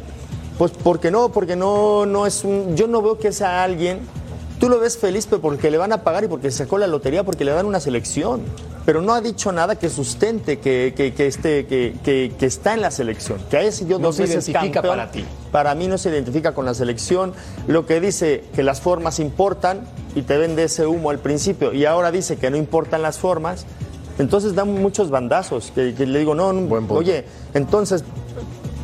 [0.57, 4.01] pues porque no, porque no, no es un, yo no veo que sea alguien
[4.61, 7.43] Tú lo ves feliz porque le van a pagar y porque sacó la lotería, porque
[7.43, 8.43] le dan una selección.
[8.85, 12.91] Pero no ha dicho nada que sustente que, que, que, esté, que, está en la
[12.91, 13.39] selección.
[13.49, 15.25] Que haya sido no se identifica para ti.
[15.51, 17.33] Para mí no se identifica con la selección.
[17.65, 19.81] Lo que dice que las formas importan
[20.13, 23.65] y te vende ese humo al principio y ahora dice que no importan las formas.
[24.19, 25.71] Entonces dan muchos bandazos.
[25.73, 28.03] Que, le digo, no, no oye, entonces,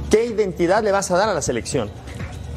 [0.09, 1.91] ¿qué identidad le vas a dar a la selección?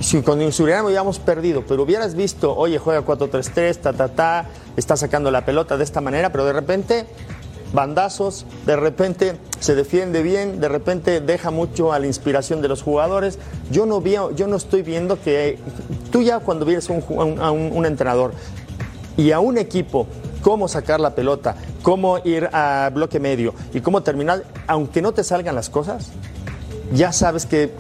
[0.01, 4.97] Si con Surinam habíamos perdido, pero hubieras visto, oye, juega 4-3-3, ta, ta, ta, está
[4.97, 7.07] sacando la pelota de esta manera, pero de repente
[7.73, 12.83] bandazos, de repente se defiende bien, de repente deja mucho a la inspiración de los
[12.83, 13.39] jugadores.
[13.71, 15.59] Yo no, veo, yo no estoy viendo que
[16.11, 16.93] tú ya cuando vienes a
[17.51, 18.33] un, entrenador
[19.17, 20.07] y a un equipo
[20.43, 25.23] cómo sacar la pelota, cómo ir a bloque medio y cómo terminar, aunque no te
[25.23, 26.11] salgan las cosas,
[26.93, 27.71] ya sabes que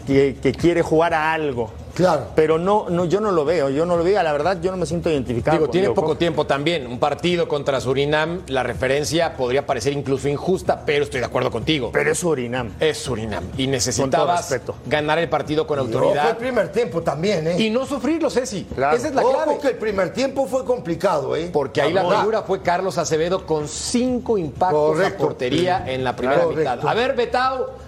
[0.61, 1.71] quiere jugar a algo.
[1.95, 2.29] Claro.
[2.35, 4.77] Pero no, no, yo no lo veo, yo no lo veo, la verdad yo no
[4.77, 5.57] me siento identificado.
[5.57, 6.87] Digo, tiene poco tiempo también.
[6.87, 11.91] Un partido contra Surinam, la referencia podría parecer incluso injusta, pero estoy de acuerdo contigo.
[11.93, 12.73] Pero es Surinam.
[12.81, 13.45] Es Surinam.
[13.57, 14.55] Y necesitabas
[14.87, 16.23] ganar el partido con autoridad.
[16.23, 17.61] fue el primer tiempo también, ¿eh?
[17.61, 18.67] Y no sufrirlo, Ceci.
[18.73, 19.59] Esa es la clave.
[19.61, 21.51] que el primer tiempo fue complicado, ¿eh?
[21.53, 26.47] Porque ahí la figura fue Carlos Acevedo con cinco impactos a portería en la primera
[26.47, 26.87] mitad.
[26.87, 27.80] A ver, Betao.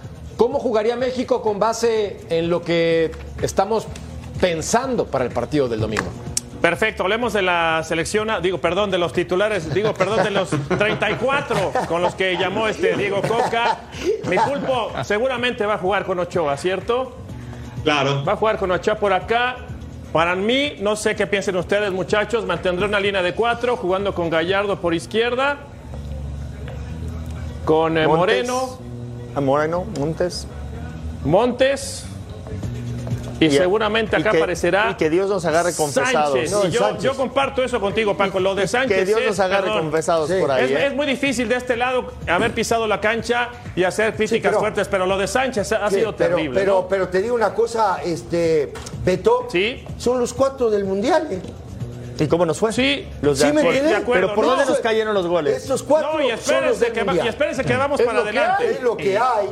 [0.43, 3.87] ¿Cómo jugaría México con base en lo que estamos
[4.41, 6.07] pensando para el partido del domingo?
[6.61, 11.73] Perfecto, hablemos de la selección, digo, perdón, de los titulares, digo, perdón, de los 34
[11.87, 13.83] con los que llamó este Diego Coca.
[14.29, 17.19] Mi pulpo seguramente va a jugar con Ochoa, ¿cierto?
[17.85, 18.25] Claro.
[18.25, 19.59] Va a jugar con Ochoa por acá.
[20.13, 24.29] Para mí, no sé qué piensen ustedes, muchachos, mantendré una línea de cuatro, jugando con
[24.29, 25.59] Gallardo por izquierda,
[27.65, 28.81] con eh, Moreno,
[29.35, 30.47] a Moreno, Montes.
[31.25, 32.05] Montes.
[33.41, 34.91] Y, seguramente acá aparecerá.
[34.93, 36.39] Y que Dios nos agarre confesados.
[37.01, 38.39] yo, comparto eso contigo, Paco.
[38.39, 38.99] Lo de Sánchez.
[38.99, 40.73] Que Dios nos agarre confesados por ahí.
[40.73, 40.87] ¿eh?
[40.87, 45.07] Es, muy difícil de este lado haber pisado la cancha y hacer críticas fuertes, pero
[45.07, 46.59] lo de Sánchez ha sido terrible.
[46.59, 48.73] Pero, pero te digo una cosa, este,
[49.05, 49.49] Beto.
[49.51, 49.85] Sí.
[49.99, 51.29] Son los cuatro del mundial.
[51.31, 51.41] ¿eh?
[52.23, 52.73] ¿Y cómo nos fue?
[52.73, 55.57] Sí, los de, me Pero ¿por dónde nos cayeron los goles?
[55.57, 56.15] Estos cuatro.
[56.15, 58.71] No, y espérense, que, y espérense que vamos para adelante.
[58.71, 59.49] es lo que hay.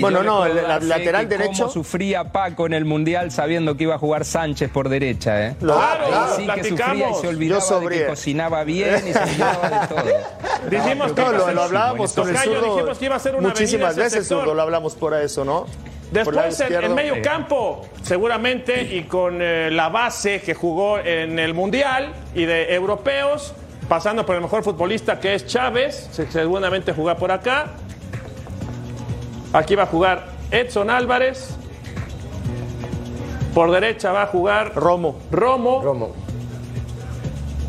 [0.00, 1.64] Bueno, no, el lateral derecho.
[1.64, 5.56] Cómo sufría Paco en el Mundial sabiendo que iba a jugar Sánchez por derecha, ¿eh?
[5.58, 9.68] Claro, claro sí que sufría y se olvidaba de que cocinaba bien y se olvidaba
[9.68, 10.04] de todo.
[10.70, 12.34] Dijimos que lo, lo hablábamos con el.
[12.34, 15.66] Dijimos que iba a ser una Muchísimas veces, zurdo, lo hablamos por eso, ¿no?
[16.12, 22.12] Después en, medio campo, seguramente, y con eh, la base que jugó en el Mundial
[22.34, 23.54] y de europeos,
[23.88, 27.72] pasando por el mejor futbolista que es Chávez, seguramente juega por acá.
[29.52, 31.56] Aquí va a jugar Edson Álvarez.
[33.54, 35.18] Por derecha va a jugar Romo.
[35.30, 35.82] Romo.
[35.82, 36.12] Romo.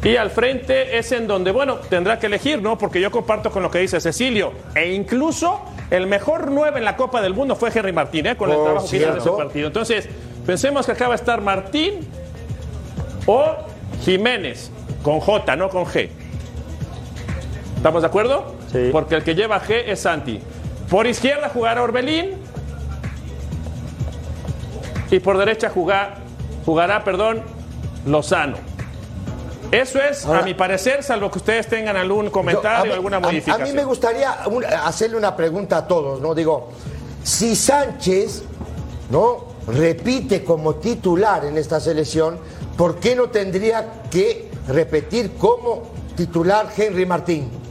[0.04, 2.78] Y al frente es en donde, bueno, tendrá que elegir, ¿no?
[2.78, 4.52] Porque yo comparto con lo que dice Cecilio.
[4.76, 8.36] E incluso el mejor 9 en la Copa del Mundo fue Henry Martín, ¿eh?
[8.36, 9.68] con el trabajo que hizo en ese partido.
[9.68, 10.10] Entonces,
[10.46, 12.08] pensemos que acá va a estar Martín
[13.26, 13.56] o
[14.04, 14.72] Jiménez,
[15.04, 16.10] con J, no con G.
[17.78, 18.56] ¿Estamos de acuerdo?
[18.72, 18.90] Sí.
[18.92, 20.42] Porque el que lleva G es Santi.
[20.94, 22.36] Por izquierda jugará Orbelín.
[25.10, 27.42] Y por derecha jugará, perdón,
[28.06, 28.58] Lozano.
[29.72, 33.64] Eso es, a mi parecer, salvo que ustedes tengan algún comentario alguna modificación.
[33.64, 34.34] A, mí me gustaría
[34.86, 36.36] hacerle una pregunta a todos, ¿no?
[36.36, 36.70] Digo,
[37.24, 38.44] si Sánchez,
[39.10, 39.46] ¿no?
[39.66, 42.38] Repite como titular en esta selección,
[42.78, 47.63] ¿por qué no tendría que repetir como titular Henry Martín?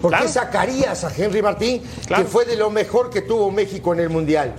[0.00, 4.00] ¿Por qué sacarías a Henry Martín, que fue de lo mejor que tuvo México en
[4.00, 4.54] el Mundial?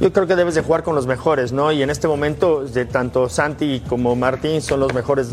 [0.00, 1.70] Yo creo que debes de jugar con los mejores, ¿no?
[1.70, 5.28] Y en este momento, de tanto Santi como Martín son los mejores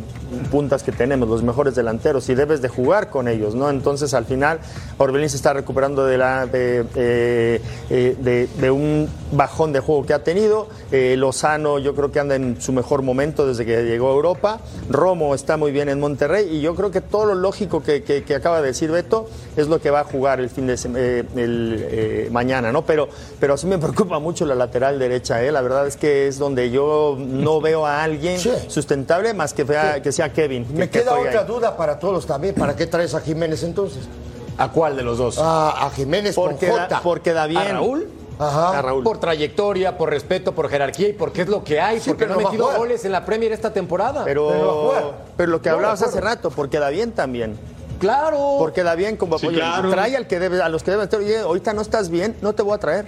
[0.51, 3.71] puntas que tenemos, los mejores delanteros, y debes de jugar con ellos, ¿no?
[3.71, 4.59] Entonces, al final,
[4.99, 10.23] Orbelín se está recuperando de, la, de, eh, de, un bajón de juego que ha
[10.23, 10.67] tenido.
[10.91, 14.59] Eh, Lozano, yo creo que anda en su mejor momento desde que llegó a Europa.
[14.89, 18.35] Romo está muy bien en Monterrey, y yo creo que todo lo lógico que, que,
[18.35, 22.29] acaba de decir Beto es lo que va a jugar el fin de eh, el,
[22.31, 22.85] mañana, ¿no?
[22.85, 25.51] Pero, pero sí me preocupa mucho la lateral derecha, ¿eh?
[25.51, 29.65] La verdad es que es donde yo no veo a alguien sustentable más que,
[30.03, 30.67] que sea Kevin.
[30.73, 32.55] Me queda otra duda para todos también.
[32.55, 34.07] ¿Para qué traes a Jiménez entonces?
[34.57, 35.37] ¿A cuál de los dos?
[35.39, 37.01] a Jiménez porque con J.
[37.01, 37.61] porque da bien.
[37.61, 38.07] ¿A Raúl?
[38.41, 38.79] Ajá.
[38.79, 39.03] A Raúl.
[39.03, 41.99] Por trayectoria, por respeto, por jerarquía y porque es lo que hay.
[41.99, 44.23] porque no ha metido goles en la Premier esta temporada.
[44.25, 47.57] Pero, pero, lo que hablabas hace rato, porque da bien también.
[47.99, 48.55] Claro.
[48.57, 51.19] Porque da bien como trae al que debe, a los que deben estar.
[51.19, 53.05] Oye, ahorita no estás bien, no te voy a traer.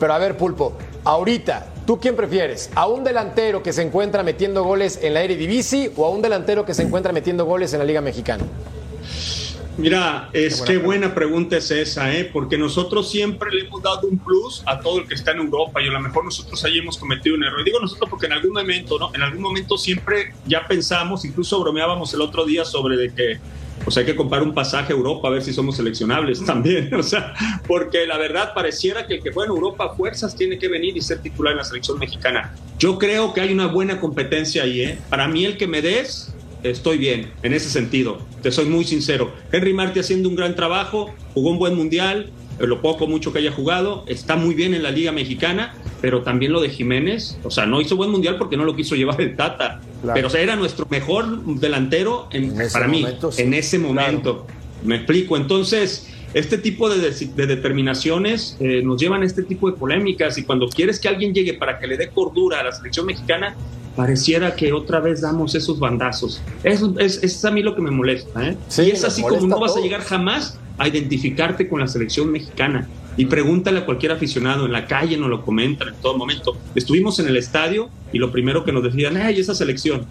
[0.00, 2.70] Pero a ver, Pulpo, ahorita, ¿tú quién prefieres?
[2.74, 6.64] ¿A un delantero que se encuentra metiendo goles en la Eredivisie o a un delantero
[6.64, 8.42] que se encuentra metiendo goles en la Liga Mexicana?
[9.76, 12.24] Mira, es qué buena, pregunta es esa, ¿eh?
[12.24, 15.80] porque nosotros siempre le hemos dado un plus a todo el que está en Europa
[15.82, 17.60] y a lo mejor nosotros ahí hemos cometido un error.
[17.60, 19.14] Y digo nosotros porque en algún momento, ¿no?
[19.14, 23.38] En algún momento siempre ya pensamos, incluso bromeábamos el otro día sobre de que
[23.86, 26.90] O sea, hay que comprar un pasaje a Europa a ver si somos seleccionables también.
[27.00, 27.32] O sea,
[27.66, 30.96] porque la verdad pareciera que el que juega en Europa a fuerzas tiene que venir
[30.96, 32.54] y ser titular en la selección mexicana.
[32.78, 34.82] Yo creo que hay una buena competencia ahí.
[34.82, 34.98] ¿eh?
[35.08, 38.18] Para mí, el que me des, estoy bien en ese sentido.
[38.42, 39.32] Te soy muy sincero.
[39.50, 43.52] Henry Martí haciendo un gran trabajo, jugó un buen mundial, lo poco mucho que haya
[43.52, 47.66] jugado, está muy bien en la Liga Mexicana, pero también lo de Jiménez, o sea,
[47.66, 49.80] no hizo buen mundial porque no lo quiso llevar el Tata,
[50.14, 54.46] pero o sea, era nuestro mejor delantero en, para mí, en ese momento.
[54.82, 57.10] Me explico, entonces, este tipo de,
[57.46, 61.54] determinaciones eh, nos llevan a este tipo de polémicas y cuando quieres que alguien llegue
[61.54, 63.56] para que le dé cordura a la selección mexicana,
[63.96, 66.40] pareciera que otra vez damos esos bandazos.
[66.64, 68.48] Eso es, a mí lo que me molesta.
[68.48, 68.56] ¿eh?
[68.78, 72.88] y es así como no vas a llegar jamás a identificarte con la selección mexicana.
[73.20, 76.56] Y pregúntale a cualquier aficionado, en la calle nos lo comentan en todo momento.
[76.74, 80.06] Estuvimos en el estadio y lo primero que nos decían, ¡ay, esa selección!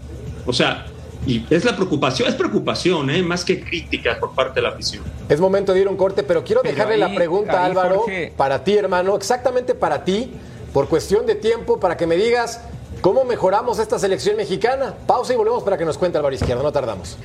[0.45, 0.85] O sea,
[1.25, 3.23] y es la preocupación, es preocupación, ¿eh?
[3.23, 5.03] más que crítica por parte de la afición.
[5.27, 8.05] Es momento de ir a un corte, pero quiero dejarle la pregunta, Álvaro,
[8.37, 10.29] para ti, hermano, exactamente para ti,
[10.71, 12.61] por cuestión de tiempo, para que me digas
[13.01, 14.93] cómo mejoramos esta selección mexicana.
[15.07, 17.17] Pausa y volvemos para que nos cuente Álvaro Izquierdo, no tardamos.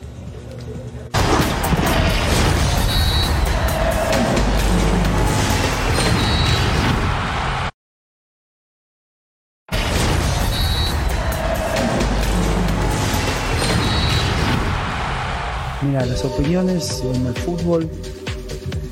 [15.95, 17.89] Las opiniones en el fútbol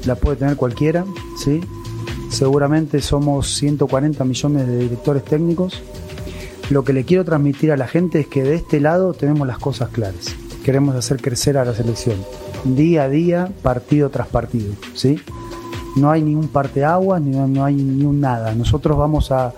[0.07, 1.05] la puede tener cualquiera,
[1.37, 1.61] ¿sí?
[2.31, 5.83] Seguramente somos 140 millones de directores técnicos.
[6.71, 9.59] Lo que le quiero transmitir a la gente es que de este lado tenemos las
[9.59, 10.35] cosas claras.
[10.65, 12.17] Queremos hacer crecer a la selección,
[12.65, 15.21] día a día, partido tras partido, ¿sí?
[15.97, 18.55] No hay ningún parteaguas, ni no hay ni un nada.
[18.55, 19.53] Nosotros vamos a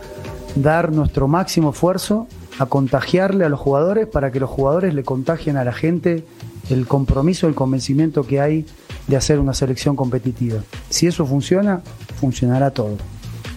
[0.56, 2.26] dar nuestro máximo esfuerzo
[2.58, 6.24] a contagiarle a los jugadores para que los jugadores le contagien a la gente
[6.70, 8.66] el compromiso, el convencimiento que hay
[9.06, 10.60] de hacer una selección competitiva.
[10.88, 11.82] Si eso funciona,
[12.20, 12.96] funcionará todo.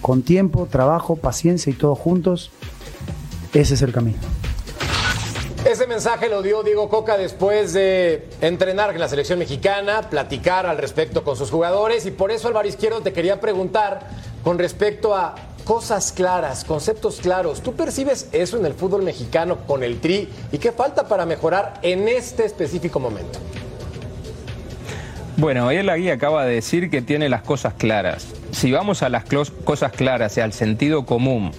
[0.02, 2.50] Con tiempo, trabajo, paciencia y todos juntos,
[3.54, 4.18] ese es el camino.
[5.64, 10.78] Ese mensaje lo dio Diego Coca después de entrenar en la selección mexicana, platicar al
[10.78, 14.08] respecto con sus jugadores y por eso Álvaro Izquierdo te quería preguntar
[14.44, 15.34] con respecto a
[15.68, 17.62] cosas claras, conceptos claros.
[17.62, 21.74] ¿Tú percibes eso en el fútbol mexicano con el Tri y qué falta para mejorar
[21.82, 23.38] en este específico momento?
[25.36, 28.28] Bueno, la guía acaba de decir que tiene las cosas claras.
[28.50, 29.24] Si vamos a las
[29.64, 31.50] cosas claras y al sentido común,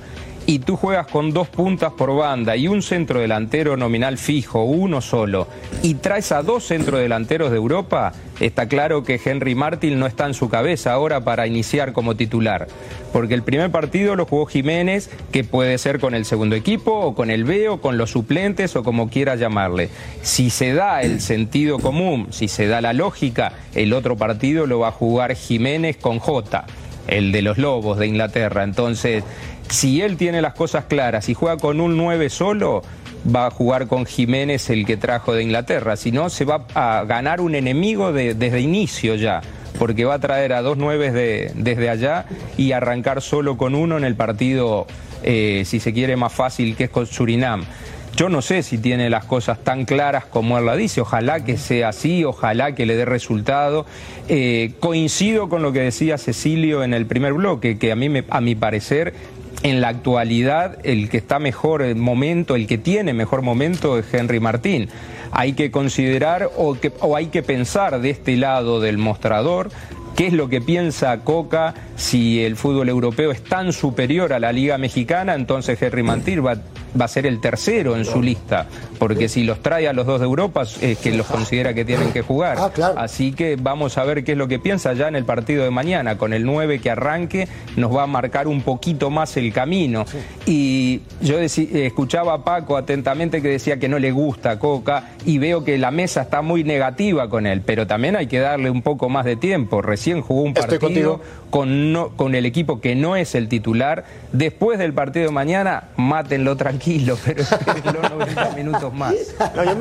[0.45, 5.01] y tú juegas con dos puntas por banda y un centro delantero nominal fijo, uno
[5.01, 5.47] solo,
[5.83, 10.33] y traes a dos centrodelanteros de Europa, está claro que Henry Martin no está en
[10.33, 12.67] su cabeza ahora para iniciar como titular.
[13.11, 17.15] Porque el primer partido lo jugó Jiménez, que puede ser con el segundo equipo, o
[17.15, 19.89] con el B, o con los suplentes, o como quiera llamarle.
[20.21, 24.79] Si se da el sentido común, si se da la lógica, el otro partido lo
[24.79, 26.65] va a jugar Jiménez con J,
[27.07, 28.63] el de los Lobos de Inglaterra.
[28.63, 29.23] Entonces,
[29.69, 32.81] si él tiene las cosas claras y juega con un 9 solo,
[33.33, 35.95] va a jugar con Jiménez el que trajo de Inglaterra.
[35.95, 39.41] Si no, se va a ganar un enemigo desde inicio ya,
[39.77, 42.25] porque va a traer a dos nueves de, desde allá
[42.57, 44.87] y arrancar solo con uno en el partido,
[45.23, 47.65] eh, si se quiere, más fácil, que es con Surinam.
[48.15, 51.57] Yo no sé si tiene las cosas tan claras como él la dice, ojalá que
[51.57, 53.85] sea así, ojalá que le dé resultado.
[54.27, 58.25] Eh, coincido con lo que decía Cecilio en el primer bloque, que a mí, me,
[58.29, 59.13] a mi parecer,
[59.63, 64.13] en la actualidad el que está mejor en momento, el que tiene mejor momento es
[64.13, 64.89] Henry Martín.
[65.31, 69.69] Hay que considerar o, que, o hay que pensar de este lado del mostrador
[70.15, 74.51] qué es lo que piensa Coca si el fútbol europeo es tan superior a la
[74.51, 76.57] Liga Mexicana, entonces Henry Martín va
[76.99, 80.19] va a ser el tercero en su lista, porque si los trae a los dos
[80.19, 82.57] de Europa es que los considera que tienen que jugar.
[82.59, 85.63] Ah, Así que vamos a ver qué es lo que piensa ya en el partido
[85.63, 89.53] de mañana, con el 9 que arranque, nos va a marcar un poquito más el
[89.53, 90.05] camino.
[90.45, 95.63] Y yo escuchaba a Paco atentamente que decía que no le gusta Coca y veo
[95.63, 99.09] que la mesa está muy negativa con él, pero también hay que darle un poco
[99.09, 99.81] más de tiempo.
[99.81, 104.05] Recién jugó un partido con, no, con el equipo que no es el titular.
[104.31, 106.78] Después del partido de mañana, mátenlo tranquilo,
[107.25, 107.43] pero
[108.17, 109.13] 90 minutos más.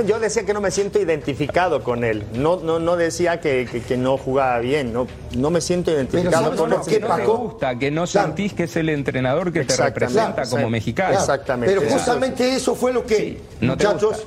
[0.06, 2.24] yo, decía que no me siento identificado con él.
[2.34, 4.92] No, no, no decía que, que, no jugaba bien.
[4.92, 5.06] No,
[5.36, 6.78] no me siento identificado con él.
[6.86, 10.70] Que no te gusta, que no sentís que es el entrenador que te representa como
[10.70, 11.14] mexicano.
[11.14, 11.74] Exactamente.
[11.74, 14.26] Pero justamente eso fue lo que, muchachos,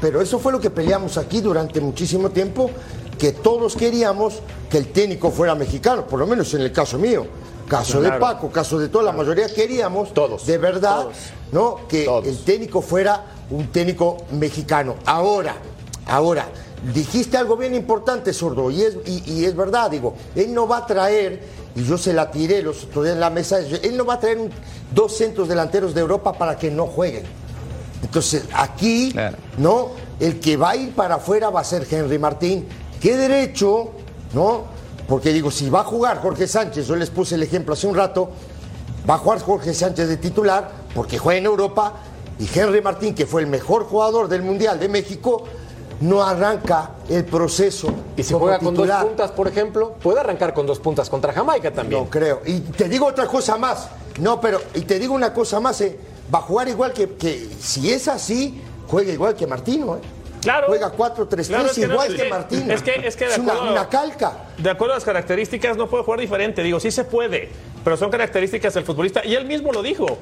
[0.00, 2.70] pero eso fue lo que peleamos aquí durante muchísimo tiempo
[3.18, 7.26] que todos queríamos que el técnico fuera mexicano, por lo menos en el caso mío.
[7.68, 11.06] Caso de Paco, caso de toda la mayoría queríamos todos, de verdad,
[11.52, 11.86] ¿no?
[11.88, 14.96] Que el técnico fuera un técnico mexicano.
[15.06, 15.56] Ahora,
[16.06, 16.48] ahora,
[16.94, 20.86] dijiste algo bien importante, Sordo, y es, y, es verdad, digo, él no va a
[20.86, 21.42] traer,
[21.74, 24.20] y yo se la tiré los otros días en la mesa, él no va a
[24.20, 24.50] traer
[24.94, 27.24] dos centros delanteros de Europa para que no jueguen.
[28.02, 29.14] Entonces, aquí,
[29.58, 29.90] ¿no?
[30.18, 32.66] El que va a ir para afuera va a ser Henry Martín.
[33.00, 33.90] ¿Qué derecho,
[34.34, 34.64] no?
[35.12, 37.94] Porque digo, si va a jugar Jorge Sánchez, yo les puse el ejemplo hace un
[37.94, 38.30] rato,
[39.06, 41.96] va a jugar Jorge Sánchez de titular, porque juega en Europa,
[42.38, 45.44] y Henry Martín, que fue el mejor jugador del Mundial de México,
[46.00, 47.92] no arranca el proceso.
[48.16, 49.96] ¿Y si juega con dos puntas, por ejemplo?
[50.02, 52.04] Puede arrancar con dos puntas contra Jamaica también.
[52.04, 52.40] No creo.
[52.46, 53.90] Y te digo otra cosa más.
[54.18, 56.00] No, pero, y te digo una cosa más, eh,
[56.34, 60.00] va a jugar igual que, que, si es así, juega igual que Martino, ¿eh?
[60.42, 60.66] Claro.
[60.66, 62.74] Juega 4-3-3 igual que, Martino.
[62.74, 64.38] Es que, es que de acuerdo, una, calca.
[64.58, 66.62] De acuerdo a las características, no puede jugar diferente.
[66.62, 67.48] Digo, sí se puede,
[67.84, 69.24] pero son características del futbolista.
[69.24, 70.18] Y él mismo lo dijo.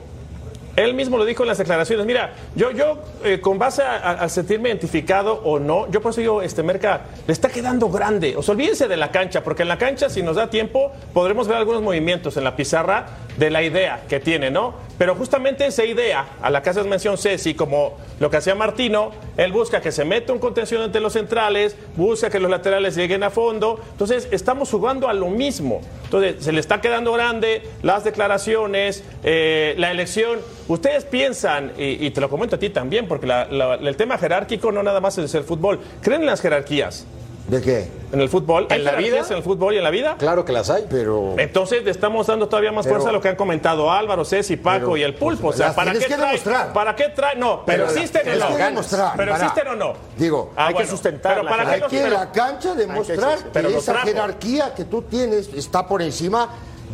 [0.77, 2.07] Él mismo lo dijo en las declaraciones.
[2.07, 6.43] Mira, yo, yo eh, con base a, sentirme identificado o no, yo por eso digo,
[6.43, 8.37] este Merca le está quedando grande.
[8.37, 11.49] O sea, olvídense de la cancha, porque en la cancha, si nos da tiempo, podremos
[11.49, 13.07] ver algunos movimientos en la pizarra
[13.37, 14.75] de la idea que tiene, ¿no?
[14.99, 19.13] Pero justamente esa idea, a la que haces mención Ceci, como lo que hacía Martino,
[19.39, 23.23] él busca que se meta un contención entre los centrales, busca que los laterales lleguen
[23.23, 23.81] a fondo.
[23.93, 25.81] Entonces, estamos jugando a lo mismo.
[26.05, 30.39] Entonces, se le está quedando grande las declaraciones, eh, la elección.
[30.71, 35.01] Ustedes piensan, y, te lo comento a ti también, porque el tema jerárquico no nada
[35.01, 35.81] más es el fútbol.
[36.01, 37.07] ¿Creen en las jerarquías?
[37.49, 37.89] ¿De qué?
[38.13, 38.69] En el fútbol.
[38.71, 39.25] ¿En la vida?
[39.29, 40.15] En el fútbol y en la vida.
[40.17, 41.35] Claro que las hay, pero.
[41.39, 44.97] Entonces le estamos dando todavía más fuerza a lo que han comentado Álvaro, Ceci, Paco
[44.97, 45.49] y el Pulpo.
[45.49, 46.39] o sea, ¿para qué, trae,
[46.73, 47.35] ¿para qué trae?
[47.35, 48.57] No, pero, existen o no.
[48.57, 49.95] Demostrar, pero existen o no.
[50.17, 51.35] Digo, hay que sustentar.
[51.35, 55.89] Pero para hay que en la cancha demostrar que, esa jerarquía que tú tienes está
[55.89, 56.49] por encima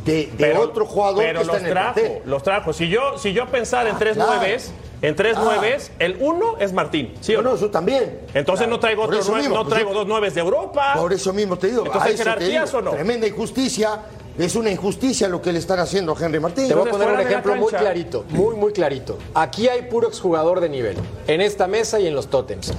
[0.07, 2.73] de, otro jugador que está en el trajo, los trajo.
[2.73, 5.45] Si yo, si yo pensara en ah, tres nueves, en tres ah.
[5.45, 7.15] nueves, el uno es Martín.
[7.21, 8.21] ¿sí o no, eso también.
[8.35, 10.95] Entonces no traigo, otro nueve, no pues traigo dos nueves de Europa.
[10.97, 11.85] Por eso mismo te digo.
[11.85, 12.93] Entonces, ¿hay jerarquías o no?
[12.93, 14.01] Tremenda injusticia.
[14.39, 16.69] Es una injusticia lo que le están haciendo a Henry Martín.
[16.69, 19.17] Te voy a poner un ejemplo muy clarito, muy, muy clarito.
[19.33, 22.75] Aquí hay puro exjugador de nivel, en esta mesa y en los tótems.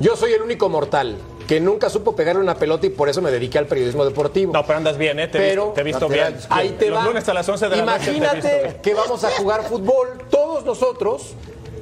[0.00, 3.30] Yo soy el único mortal que nunca supo pegarle una pelota y por eso me
[3.30, 4.50] dediqué al periodismo deportivo.
[4.50, 5.28] No, pero andas bien, ¿eh?
[5.28, 6.38] Te pero, he visto, bien.
[6.48, 7.04] Ahí te va.
[7.04, 11.34] a las 11 de la Imagínate que vamos a jugar fútbol todos nosotros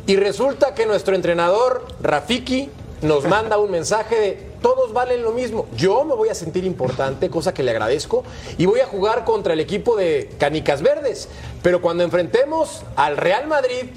[0.08, 2.70] y resulta que nuestro entrenador, Rafiki,
[3.02, 5.68] nos manda un mensaje de todos valen lo mismo.
[5.76, 8.24] Yo me voy a sentir importante, cosa que le agradezco,
[8.56, 11.28] y voy a jugar contra el equipo de Canicas Verdes.
[11.62, 13.90] Pero cuando enfrentemos al Real Madrid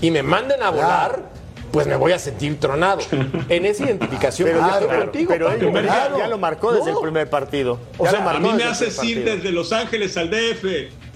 [0.00, 1.35] y me manden a volar
[1.76, 3.00] pues me voy a sentir tronado.
[3.48, 5.28] En esa identificación pero, ya, pero, contigo.
[5.28, 7.78] Pero él ya, lo marcó desde el primer partido.
[7.98, 10.64] O sea, a mí me haces ir desde Los Ángeles al DF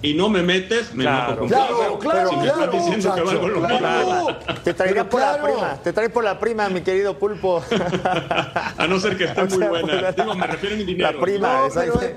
[0.03, 3.61] y no me metes, me claro, claro, claro, si me estás diciendo que valgo lo
[3.61, 4.29] mismo.
[4.65, 7.63] Te traeré por la prima, te traeré por la prima, mi querido Pulpo.
[8.79, 10.13] a no ser que esté muy buena.
[10.13, 11.13] Digo, me refiero a mi dinero.
[11.13, 11.69] La prima,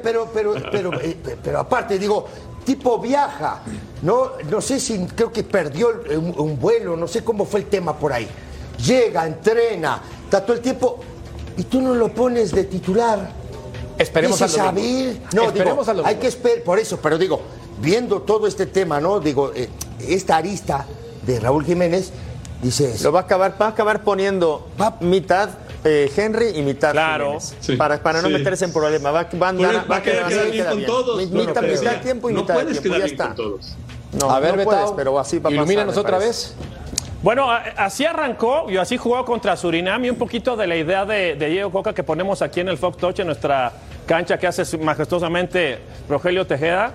[0.02, 2.26] pero, pero, pero, eh, pero, aparte, digo,
[2.64, 3.64] tipo viaja.
[4.02, 6.04] No, no sé si creo que perdió
[6.38, 8.28] un, vuelo, no sé cómo fue el tema por ahí.
[8.86, 11.00] Llega, entrena, está todo el tiempo
[11.58, 13.44] y tú no lo pones de titular.
[13.98, 15.22] Esperemos a Sabir.
[15.34, 17.42] No, Esperemos digo, hay que esperar, por eso, pero digo,
[17.84, 19.20] viendo todo este tema, ¿no?
[19.20, 19.70] Digo, eh,
[20.08, 20.86] esta arista
[21.26, 22.12] de Raúl Jiménez,
[22.62, 24.70] dice Lo va a acabar, va a acabar poniendo
[25.02, 25.50] mitad
[25.84, 27.38] eh, Henry y mitad claro,
[27.78, 29.14] para, para no meterse en problemas.
[29.14, 31.30] Va, va, va, va a quedar, bien con todos.
[31.30, 33.00] Mitad, mitad tiempo y mitad puedes tiempo.
[33.00, 33.28] Ya está.
[33.28, 33.76] Con todos.
[34.20, 36.56] No, a ver, no puedes, pero así va Ilumínanos otra vez.
[37.22, 41.36] Bueno, así arrancó y así jugó contra Surinam y un poquito de la idea de,
[41.36, 43.72] Diego Coca que ponemos aquí en el Fox Touch, en nuestra
[44.06, 46.92] cancha que hace majestuosamente Rogelio Tejeda.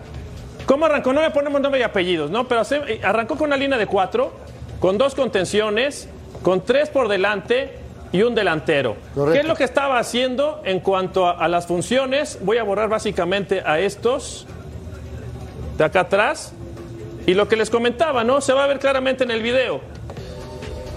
[0.69, 1.15] ¿Cómo arrancó?
[1.15, 2.47] No le ponemos nombre y apellidos, ¿no?
[2.47, 2.61] Pero
[3.03, 4.33] arrancó con una línea de cuatro,
[4.81, 6.11] con dos contenciones,
[6.43, 7.79] con tres por delante
[8.13, 8.95] y un delantero.
[9.33, 12.39] ¿Qué es lo que estaba haciendo en cuanto a, las funciones?
[12.43, 14.47] Voy a borrar básicamente a estos
[15.79, 16.53] de acá atrás.
[17.27, 18.43] Y lo que les comentaba, ¿no?
[18.43, 19.81] Se va a ver claramente en el video.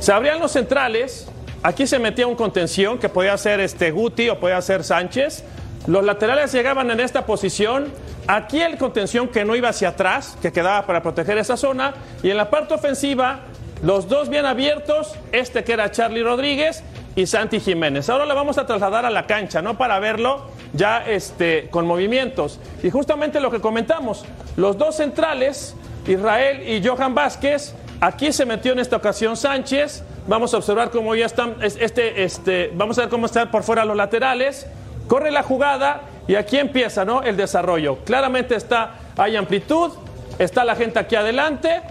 [0.01, 1.29] Se abrían los centrales.
[1.63, 5.45] Aquí se metía un contención que podía ser este Guti o podía ser Sánchez.
[5.87, 7.91] Los laterales llegaban en esta posición.
[8.27, 11.93] Aquí el contención que no iba hacia atrás, que quedaba para proteger esa zona.
[12.21, 13.41] Y en la parte ofensiva,
[13.83, 15.15] los dos bien abiertos.
[15.31, 16.83] Este que era Charlie Rodríguez
[17.15, 18.09] y Santi Jiménez.
[18.09, 19.77] Ahora le vamos a trasladar a la cancha, ¿no?
[19.77, 22.59] Para verlo ya este, con movimientos.
[22.83, 24.23] Y justamente lo que comentamos,
[24.55, 25.75] los dos centrales,
[26.07, 30.03] Israel y Johan Vázquez, aquí se metió en esta ocasión Sánchez.
[30.27, 33.83] Vamos a observar cómo ya están, este, este, vamos a ver cómo están por fuera
[33.83, 34.67] los laterales.
[35.11, 37.21] Corre la jugada y aquí empieza, ¿no?
[37.21, 37.97] El desarrollo.
[38.05, 39.91] Claramente está, hay amplitud,
[40.39, 41.81] está la gente aquí adelante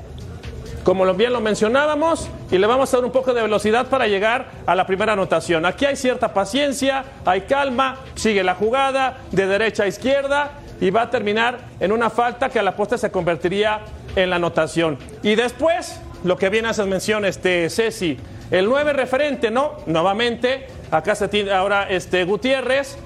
[0.84, 4.46] como bien lo mencionábamos, y le vamos a dar un poco de velocidad para llegar
[4.64, 5.66] a la primera anotación.
[5.66, 11.02] Aquí hay cierta paciencia, hay calma, sigue la jugada de derecha a izquierda y va
[11.02, 13.80] a terminar en una falta que a la posta se convertiría
[14.16, 14.96] en la anotación.
[15.22, 18.16] Y después, lo que viene a hacer mención, este Ceci,
[18.50, 19.76] el 9 referente, ¿no?
[19.84, 22.98] Nuevamente, acá se tiene ahora este Gutiérrez,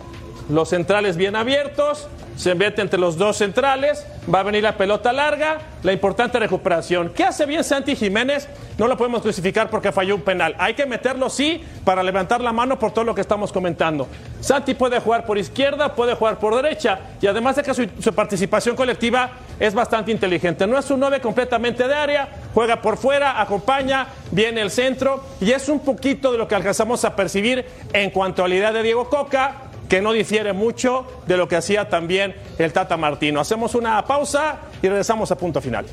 [0.49, 5.13] los centrales bien abiertos, se mete entre los dos centrales, va a venir la pelota
[5.13, 7.11] larga, la importante recuperación.
[7.11, 8.49] ¿Qué hace bien Santi Jiménez?
[8.77, 10.57] No lo podemos crucificar porque falló un penal.
[10.59, 14.09] Hay que meterlo sí para levantar la mano por todo lo que estamos comentando.
[14.41, 18.75] Santi puede jugar por izquierda, puede jugar por derecha y además de que su, participación
[18.75, 19.31] colectiva
[19.61, 20.67] es bastante inteligente.
[20.67, 25.53] No es un 9 completamente de área, juega por fuera, acompaña, viene el centro y
[25.53, 28.83] es un poquito de lo que alcanzamos a percibir en cuanto a la idea de
[28.83, 33.41] Diego Coca que no difiere mucho de lo que hacía también el Tata Martino.
[33.41, 35.87] Hacemos una pausa y regresamos a punto final.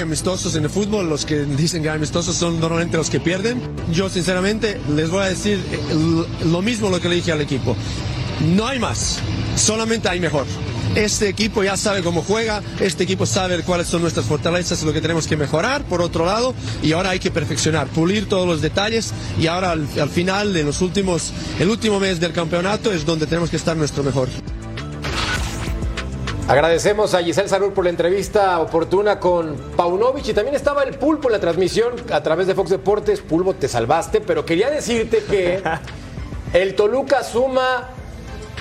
[0.00, 3.60] Amistosos en el fútbol, los que dicen que hay amistosos son normalmente los que pierden.
[3.92, 5.78] Yo sinceramente les voy a decir eh,
[6.46, 7.76] lo mismo lo que le dije al equipo.
[8.56, 9.18] No hay más,
[9.56, 10.46] solamente hay mejor.
[10.94, 15.00] Este equipo ya sabe cómo juega, este equipo sabe cuáles son nuestras fortalezas lo que
[15.00, 19.12] tenemos que mejorar, por otro lado, y ahora hay que perfeccionar, pulir todos los detalles
[19.40, 23.26] y ahora al, al final, de los últimos, el último mes del campeonato es donde
[23.26, 24.28] tenemos que estar nuestro mejor.
[26.46, 31.28] Agradecemos a Giselle Sarur por la entrevista oportuna con Paunovic y también estaba el Pulpo
[31.28, 33.22] en la transmisión a través de Fox Deportes.
[33.22, 35.62] Pulpo, te salvaste, pero quería decirte que
[36.52, 37.88] el Toluca suma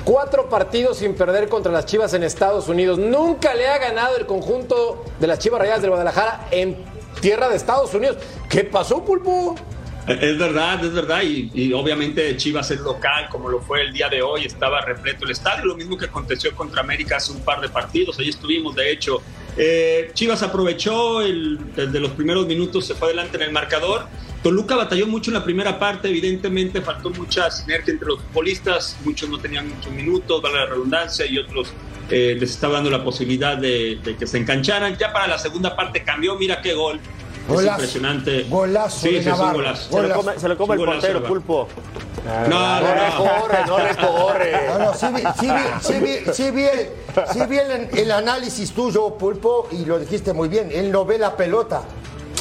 [0.06, 3.00] cuatro partidos sin perder contra las Chivas en Estados Unidos.
[3.00, 6.86] Nunca le ha ganado el conjunto de las Chivas Rayadas del Guadalajara en
[7.20, 8.16] tierra de Estados Unidos.
[8.48, 9.56] ¿Qué pasó, Pulpo?
[10.06, 14.22] Es verdad, es verdad, y, obviamente Chivas es local, como lo fue el día de
[14.22, 17.70] hoy, estaba repleto el estadio, lo mismo que aconteció contra América hace un par de
[17.70, 19.22] partidos, ahí estuvimos, de hecho.
[19.56, 24.08] Eh, Chivas aprovechó, desde los primeros minutos se fue adelante en el marcador.
[24.42, 29.30] Toluca batalló mucho en la primera parte, evidentemente faltó mucha sinergia entre los futbolistas, muchos
[29.30, 31.72] no tenían muchos minutos, vale la redundancia, y otros
[32.10, 34.98] eh, les estaba dando la posibilidad de, de que se engancharan.
[34.98, 37.00] Ya para la segunda parte cambió, mira qué gol
[37.50, 38.44] es impresionante.
[38.50, 39.76] Golazo sí, de Navarro.
[39.76, 41.68] Se, lo come, se lo come el portero, pulpo.
[42.26, 44.68] No, no, no, le corre, no le corre.
[44.68, 46.90] No, no, sí vi, sí vi, sí vi, sí vi, el,
[47.34, 50.70] sí vi el, el, análisis tuyo, Pulpo, y lo dijiste muy bien.
[50.72, 51.82] Él no ve la pelota.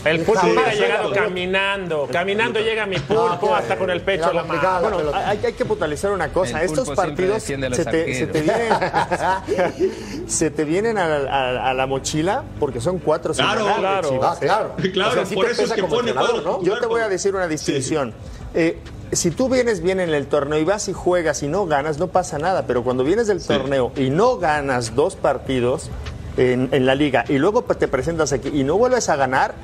[0.04, 4.44] El pulpo hubiera llegado caminando, caminando llega mi pulpo hasta con el pecho en la
[4.44, 4.80] mano.
[4.80, 6.62] Bueno, hay, hay, que puntualizar una cosa.
[6.62, 8.72] Estos partidos se te, se te, vienen,
[10.26, 14.20] se te vienen a, a, a, la mochila porque son cuatro Claro, claro.
[14.40, 14.74] Claro.
[14.92, 16.62] claro, o sea, sí por eso es que pone ¿no?
[16.62, 18.10] Yo te voy a decir una distinción.
[18.10, 18.38] Sí.
[18.54, 18.78] Eh,
[19.12, 22.08] si tú vienes bien en el torneo y vas y juegas y no ganas, no
[22.08, 22.66] pasa nada.
[22.66, 23.48] Pero cuando vienes del sí.
[23.48, 25.90] torneo y no ganas dos partidos
[26.36, 29.54] en, en, la liga y luego te presentas aquí y no vuelves a ganar,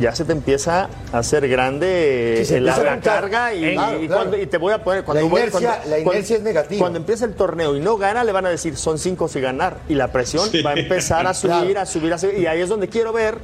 [0.00, 4.22] ya se te empieza a hacer grande sí, la, la carga y, claro, y, claro.
[4.22, 6.42] Cuando, y, te voy a poner cuando la inercia, voy, cuando, la inercia cuando, es
[6.42, 9.42] negativa cuando empieza el torneo y no gana le van a decir son cinco sin
[9.42, 10.62] ganar y la presión sí.
[10.62, 13.38] va a empezar a subir a subir a subir y ahí es donde quiero ver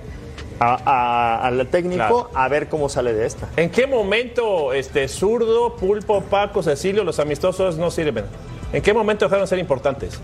[0.60, 5.76] a, a, al técnico a ver cómo sale de esta ¿en qué momento este zurdo
[5.76, 8.24] pulpo Paco Cecilio los amistosos no sirven?
[8.72, 10.20] ¿en qué momento dejaron de ser importantes?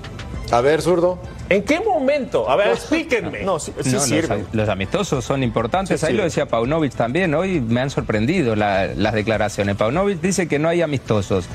[0.50, 1.18] A ver, zurdo.
[1.48, 2.50] ¿En qué momento?
[2.50, 3.42] A ver, explíquenme.
[3.42, 4.40] No, sí, sí no, sirven.
[4.40, 6.00] Los, los, amistosos son importantes.
[6.00, 7.34] Sí, Ahí lo decía Paunovic también.
[7.34, 9.76] Hoy me han sorprendido la, las declaraciones.
[9.76, 11.46] Paunovic dice que no hay amistosos.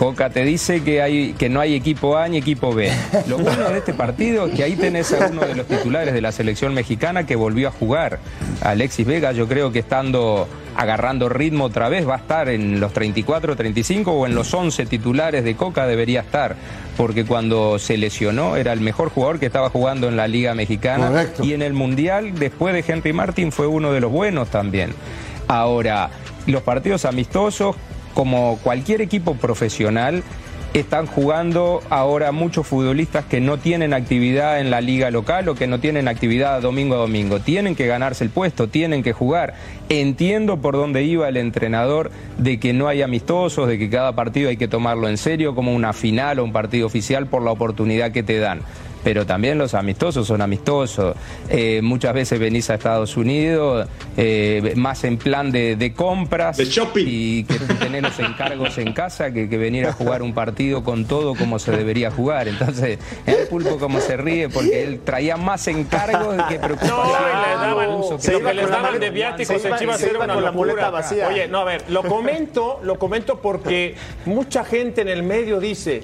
[0.00, 2.90] Coca te dice que, hay, que no hay equipo A ni equipo B.
[3.28, 6.22] Lo bueno de este partido es que ahí tenés a uno de los titulares de
[6.22, 8.18] la selección mexicana que volvió a jugar.
[8.62, 10.48] Alexis Vega, yo creo que estando
[10.80, 14.86] agarrando ritmo otra vez va a estar en los 34, 35 o en los 11
[14.86, 16.56] titulares de Coca debería estar.
[16.96, 21.08] Porque cuando se lesionó era el mejor jugador que estaba jugando en la Liga Mexicana.
[21.08, 21.44] Correcto.
[21.44, 24.94] Y en el Mundial, después de Henry Martin, fue uno de los buenos también.
[25.48, 26.08] Ahora,
[26.46, 27.76] los partidos amistosos
[28.14, 30.22] como cualquier equipo profesional,
[30.74, 35.66] están jugando ahora muchos futbolistas que no tienen actividad en la liga local o que
[35.66, 37.40] no tienen actividad domingo a domingo.
[37.40, 39.54] Tienen que ganarse el puesto, tienen que jugar.
[39.88, 44.48] Entiendo por dónde iba el entrenador de que no hay amistosos, de que cada partido
[44.48, 48.12] hay que tomarlo en serio como una final o un partido oficial por la oportunidad
[48.12, 48.60] que te dan.
[49.02, 51.16] Pero también los amistosos son amistosos.
[51.48, 56.58] Eh, muchas veces venís a Estados Unidos eh, más en plan de, compras
[56.96, 61.04] y que tener los encargos en casa que, que, venir a jugar un partido con
[61.04, 62.48] todo como se debería jugar.
[62.48, 67.50] Entonces, el pulpo como se ríe porque él traía más encargos que preocupaciones.
[67.60, 70.90] No, lo que les daban de viáticos en Chivas era una locura.
[70.90, 71.28] Vacía.
[71.28, 73.94] Oye, no, a ver, lo comento, lo comento porque
[74.24, 76.02] mucha gente en el medio dice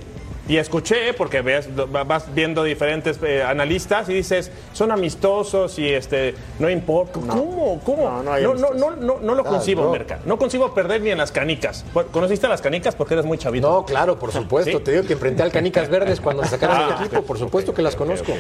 [0.49, 6.35] y escuché, porque ves, vas viendo diferentes eh, analistas y dices, son amistosos y este
[6.59, 7.21] no importa.
[7.21, 7.81] ¿Cómo?
[7.85, 8.23] ¿Cómo?
[8.23, 10.21] No, no, no, no, no, lo concibo, Merca.
[10.25, 11.85] No concibo perder ni en las canicas.
[12.13, 12.95] ¿Conociste a las canicas?
[12.95, 13.69] Porque eres muy chavito.
[13.69, 14.81] No, claro, por supuesto.
[14.81, 17.23] Te digo que enfrenté al Canicas Verdes cuando sacaron el ah, equipo.
[17.23, 18.33] Por supuesto que las conozco.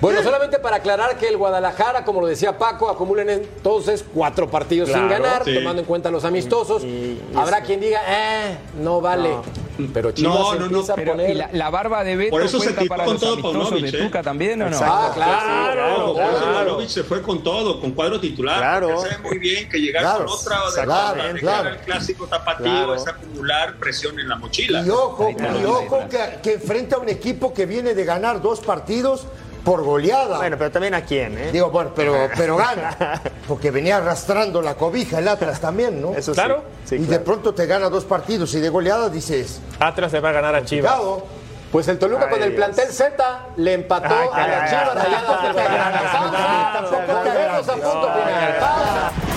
[0.00, 4.90] bueno, solamente para aclarar que el Guadalajara, como lo decía Paco, acumulen entonces cuatro partidos
[4.90, 6.82] sin ganar, tomando en cuenta los amistosos.
[7.34, 9.30] Habrá quien diga, eh, no vale.
[9.92, 11.36] Pero Chivas no, no, empieza a poner...
[11.36, 14.60] La, la, barba de Beto Por eso se para con todo Paunovic, de Tuca también,
[14.62, 14.78] ¿o no?
[14.82, 16.40] Ah, claro, claro.
[16.40, 16.88] claro.
[16.88, 18.58] se fue con todo, con cuadro titular.
[18.58, 19.00] Claro.
[19.00, 24.18] Sabe muy bien que llegar con otra de claro, el clásico tapatío es acumular presión
[24.18, 24.82] en la mochila.
[24.84, 28.60] Y ojo, y ojo que, que enfrenta a un equipo que viene de ganar dos
[28.60, 29.26] partidos
[29.64, 30.38] por goleada.
[30.38, 31.52] Bueno, pero también a quién, ¿eh?
[31.52, 33.22] Digo, bueno, pero, pero gana.
[33.46, 36.14] Porque venía arrastrando la cobija el Atlas también, ¿no?
[36.14, 36.64] Eso claro.
[36.90, 39.60] y de pronto te gana dos partidos y de goleada dices.
[39.78, 40.94] Atlas se va a ganar a Chivas.
[41.70, 45.54] Pues el Toluca con el plantel Z le empató a la Chivas rayadas del
[46.72, 49.31] Tampoco a punto final.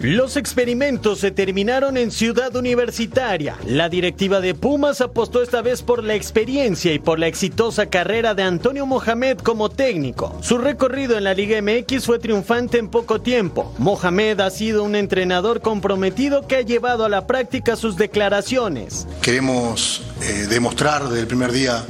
[0.00, 3.58] Los experimentos se terminaron en Ciudad Universitaria.
[3.66, 8.32] La directiva de Pumas apostó esta vez por la experiencia y por la exitosa carrera
[8.32, 10.38] de Antonio Mohamed como técnico.
[10.40, 13.74] Su recorrido en la Liga MX fue triunfante en poco tiempo.
[13.76, 19.06] Mohamed ha sido un entrenador comprometido que ha llevado a la práctica sus declaraciones.
[19.20, 21.84] Queremos eh, demostrar desde el primer día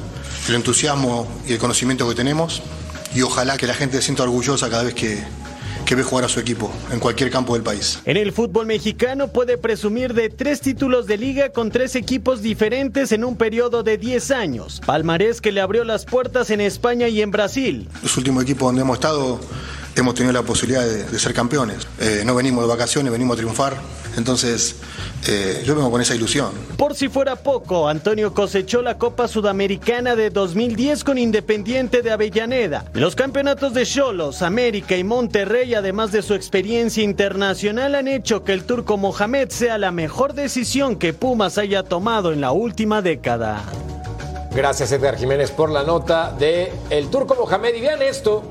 [0.49, 2.61] el entusiasmo y el conocimiento que tenemos
[3.15, 5.23] y ojalá que la gente se sienta orgullosa cada vez que,
[5.91, 7.99] que ve jugar a su equipo en cualquier campo del país.
[8.05, 13.11] En el fútbol mexicano puede presumir de tres títulos de liga con tres equipos diferentes
[13.11, 14.81] en un periodo de 10 años.
[14.87, 17.89] Palmarés que le abrió las puertas en España y en Brasil.
[18.05, 19.41] Los últimos equipos donde hemos estado
[19.97, 21.87] hemos tenido la posibilidad de, ser campeones.
[22.01, 23.77] Eh, no venimos de vacaciones, venimos a triunfar.
[24.17, 24.77] Entonces,
[25.29, 26.51] eh, yo vengo con esa ilusión.
[26.77, 32.85] Por si fuera poco, Antonio cosechó la Copa Sudamericana de 2010 con Independiente de Avellaneda.
[32.95, 38.53] Los campeonatos de Cholos, América y Monterrey, además de su experiencia internacional, han hecho que
[38.53, 43.63] el turco Mohamed sea la mejor decisión que Pumas haya tomado en la última década.
[44.53, 47.75] Gracias Edgar Jiménez por la nota de el turco Mohamed.
[47.77, 48.43] Y vean esto,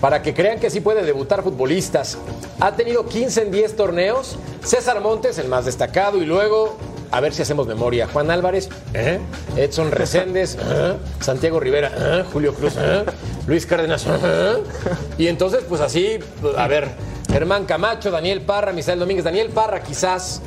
[0.00, 2.18] para que crean que sí puede debutar futbolistas.
[2.60, 4.36] Ha tenido 15 en 10 torneos.
[4.64, 6.76] César Montes, el más destacado, y luego,
[7.10, 9.18] a ver si hacemos memoria, Juan Álvarez, ¿eh?
[9.56, 10.94] Edson Reséndez, ¿eh?
[11.20, 12.24] Santiago Rivera, ¿eh?
[12.32, 12.74] Julio Cruz,
[13.46, 14.06] Luis Cárdenas.
[15.16, 16.18] Y entonces, pues así,
[16.56, 16.88] a ver,
[17.30, 20.42] Germán Camacho, Daniel Parra, Misael Domínguez, Daniel Parra quizás,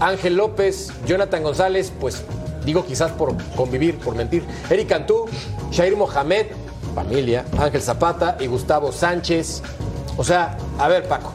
[0.00, 2.22] Ángel López, Jonathan González, pues
[2.64, 5.26] digo quizás por convivir, por mentir, Eric Cantú,
[5.70, 6.46] Shair Mohamed,
[6.94, 9.62] familia, Ángel Zapata y Gustavo Sánchez.
[10.16, 11.32] O sea, a ver, Paco,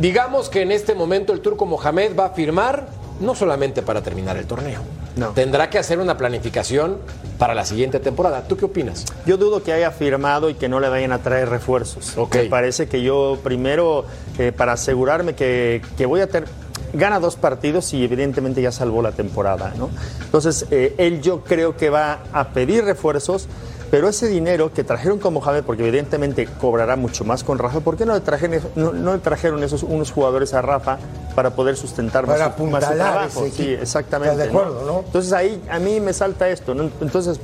[0.00, 2.88] digamos que en este momento el turco Mohamed va a firmar
[3.20, 4.80] no solamente para terminar el torneo.
[5.16, 5.30] No.
[5.30, 6.98] Tendrá que hacer una planificación
[7.38, 8.42] para la siguiente temporada.
[8.46, 9.04] ¿Tú qué opinas?
[9.26, 12.14] Yo dudo que haya firmado y que no le vayan a traer refuerzos.
[12.32, 14.04] Me parece que yo primero,
[14.38, 16.48] eh, para asegurarme que, voy a tener
[16.92, 19.90] gana dos partidos y evidentemente ya salvó la temporada, ¿no?
[20.24, 23.48] Entonces, eh, él yo creo que va a pedir refuerzos
[23.90, 27.96] pero ese dinero que trajeron con Mohamed, porque evidentemente cobrará mucho más con Rafa, ¿por
[27.96, 30.98] qué no le trajeron, no, trajeron esos unos jugadores a Rafa
[31.34, 33.46] para poder sustentar más, su, trabajo?
[33.52, 34.36] Sí, exactamente.
[34.36, 35.00] de acuerdo, ¿no?
[35.06, 36.72] Entonces ahí a mí me salta esto.
[37.00, 37.40] Entonces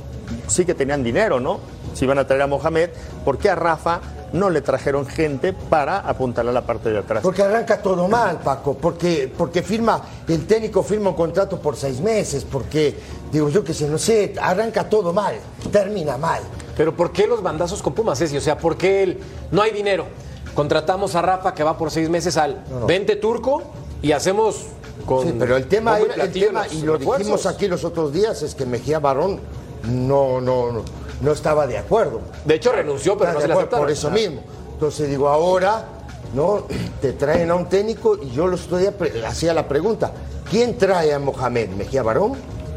[0.47, 1.59] sí que tenían dinero, ¿no?
[1.93, 2.89] Si van a traer a Mohamed,
[3.23, 4.01] ¿por qué a Rafa
[4.35, 7.23] no le trajeron gente para apuntarle a la parte de atrás.
[7.23, 12.01] Porque arranca todo mal, Paco, porque, porque firma, el técnico firma un contrato por seis
[12.01, 12.95] meses, porque,
[13.31, 15.35] digo yo que sé, no sé, arranca todo mal,
[15.71, 16.41] termina mal.
[16.75, 19.19] Pero ¿por qué los bandazos con Pumas, O sea, ¿por qué el,
[19.51, 20.05] no hay dinero?
[20.53, 23.61] Contratamos a Rafa que va por seis meses al 20 turco
[24.01, 24.65] y hacemos
[25.05, 25.25] con.
[25.25, 28.65] Sí, pero el tema, el tema y lo dijimos aquí los otros días, es que
[28.65, 29.39] Mejía Barón
[29.87, 30.83] no, no, no
[31.21, 32.21] no estaba de acuerdo.
[32.43, 33.85] De hecho, renunció, pero no se le aceptaron.
[33.85, 34.41] Por eso mismo.
[34.73, 35.85] Entonces digo, ahora,
[36.33, 36.65] ¿no?
[37.01, 38.83] Te traen a un técnico y yo los otros
[39.25, 40.11] hacía la pregunta,
[40.49, 41.69] ¿quién trae a Mohamed?
[41.69, 42.33] ¿Mejía Barón?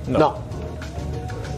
[0.07, 0.37] No.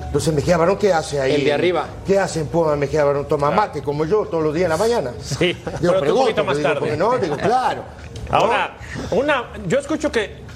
[0.07, 1.35] Entonces Mejía Barón, ¿qué hace ahí?
[1.37, 1.87] El de arriba.
[2.05, 3.29] ¿Qué hace en Puma Mejía Barón?
[3.29, 5.13] Toma mate, como yo, todos los días en la mañana.
[5.23, 6.97] Sí, Digo, pero tú un pregunto, poquito más digo, tarde.
[6.97, 7.83] no, digo, claro.
[8.31, 8.77] Ahora,
[9.13, 10.50] una, yo escucho que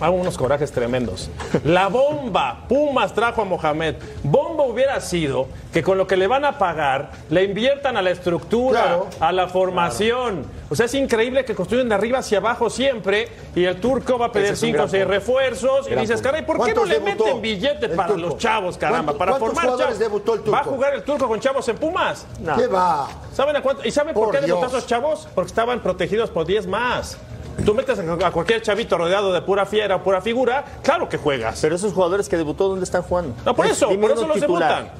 [0.00, 1.30] hago unos corajes tremendos.
[1.64, 3.96] La bomba, Pumas trajo a Mohamed.
[4.22, 8.10] Bomba hubiera sido que con lo que le van a pagar le inviertan a la
[8.10, 9.06] estructura, Claro.
[9.20, 10.44] a la formación.
[10.70, 14.26] O sea, es increíble que construyen de arriba hacia abajo siempre y el turco va
[14.26, 15.14] a pedir Ese es un 5 o gran 6 punto.
[15.14, 18.28] refuerzos y dices, caray, ¿por qué no ¿Cuántos le meten billetes para turco?
[18.28, 19.12] los chavos, caramba?
[19.14, 19.98] ¿Cuántos- Para formar chavos.
[19.98, 20.52] debutó el turco?
[20.52, 22.26] ¿Va a jugar el turco con chavos en Pumas?
[22.56, 23.08] ¿Qué va?
[23.32, 23.86] ¿Saben a cuánto?
[23.86, 25.28] ¿Y saben por, Por qué debutaron esos chavos?
[25.34, 27.16] Porque estaban protegidos por 10 más.
[27.64, 31.58] Tú metes a cualquier chavito rodeado de pura fiera o pura figura, claro que juegas.
[31.60, 33.34] Pero esos jugadores que debutó, ¿dónde están jugando?
[33.44, 34.90] No, por eso, Dime por eso los debutan.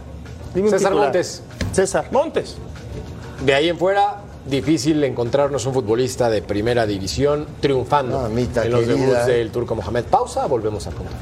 [0.54, 1.06] Dime César titular.
[1.06, 1.42] Montes.
[1.72, 2.06] César.
[2.10, 2.56] Montes.
[3.44, 8.80] De ahí en fuera, difícil encontrarnos un futbolista de primera división triunfando Mamita en los
[8.80, 10.04] querida, debuts del turco Mohamed.
[10.04, 11.12] Pausa, volvemos a punto.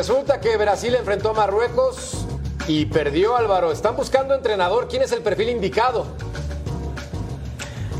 [0.00, 2.24] Resulta que Brasil enfrentó a Marruecos
[2.66, 3.70] y perdió Álvaro.
[3.70, 4.88] Están buscando entrenador.
[4.88, 6.06] ¿Quién es el perfil indicado?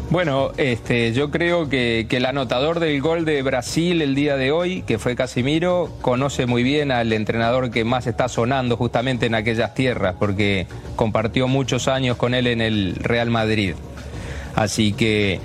[0.09, 4.51] Bueno, este, yo creo que, que el anotador del gol de Brasil el día de
[4.51, 9.35] hoy, que fue Casimiro, conoce muy bien al entrenador que más está sonando justamente en
[9.35, 13.75] aquellas tierras, porque compartió muchos años con él en el Real Madrid.
[14.55, 15.39] Así que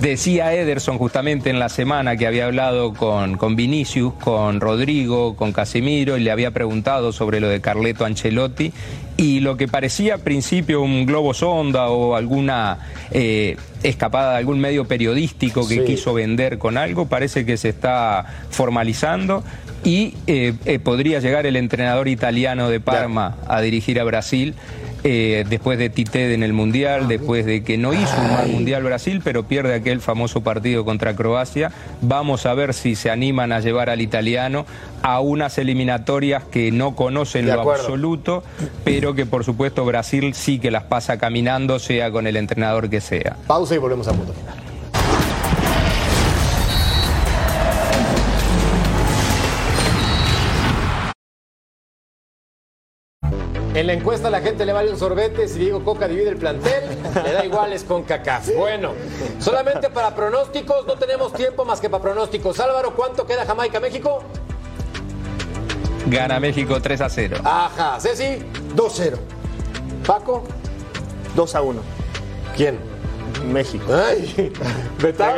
[0.00, 5.52] decía Ederson justamente en la semana que había hablado con, con Vinicius, con Rodrigo, con
[5.52, 8.72] Casemiro y le había preguntado sobre lo de Carleto Ancelotti
[9.16, 12.78] y lo que parecía al principio un globo sonda o alguna
[13.10, 15.80] eh, escapada de algún medio periodístico que Sí.
[15.84, 19.42] quiso vender con algo, parece que se está formalizando
[19.84, 24.54] y eh, eh, podría llegar el entrenador italiano de Parma a dirigir a Brasil.
[25.10, 28.82] Eh, después de Tite en el Mundial, después de que no hizo un mal Mundial
[28.82, 31.72] Brasil, pero pierde aquel famoso partido contra Croacia.
[32.02, 34.66] Vamos a ver si se animan a llevar al italiano
[35.00, 37.84] a unas eliminatorias que no conocen De lo acuerdo.
[37.84, 38.42] absoluto,
[38.84, 43.00] pero que por supuesto Brasil sí que las pasa caminando, sea con el entrenador que
[43.00, 43.36] sea.
[43.46, 44.57] Pausa y volvemos a punto final.
[53.78, 56.82] En la encuesta la gente le vale un sorbete, si digo Coca divide el plantel,
[57.24, 58.52] le da igual es con CACAF.
[58.56, 58.90] Bueno,
[59.38, 62.58] solamente para pronósticos, no tenemos tiempo más que para pronósticos.
[62.58, 64.24] Álvaro, ¿cuánto queda Jamaica-México?
[66.08, 67.36] Gana México 3 a 0.
[67.44, 69.16] Ajá, Ceci, 2-0.
[70.04, 70.42] Paco,
[71.36, 71.80] 2 a 1.
[72.56, 72.80] ¿quién?
[73.46, 73.94] México.
[73.94, 74.52] Ay,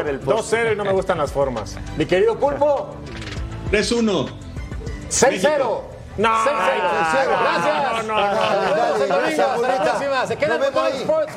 [0.07, 0.65] el poste.
[0.65, 1.77] 2-0 y no me gustan las formas.
[1.99, 2.95] mi querido Pulpo,
[3.71, 4.29] 3-1.
[5.11, 5.90] 6-0.
[6.21, 6.51] No, 6-0.
[7.41, 8.07] Gracias.
[8.07, 10.27] no, no, no.
[10.27, 10.87] Se quedan con.
[10.89, 11.33] Sports.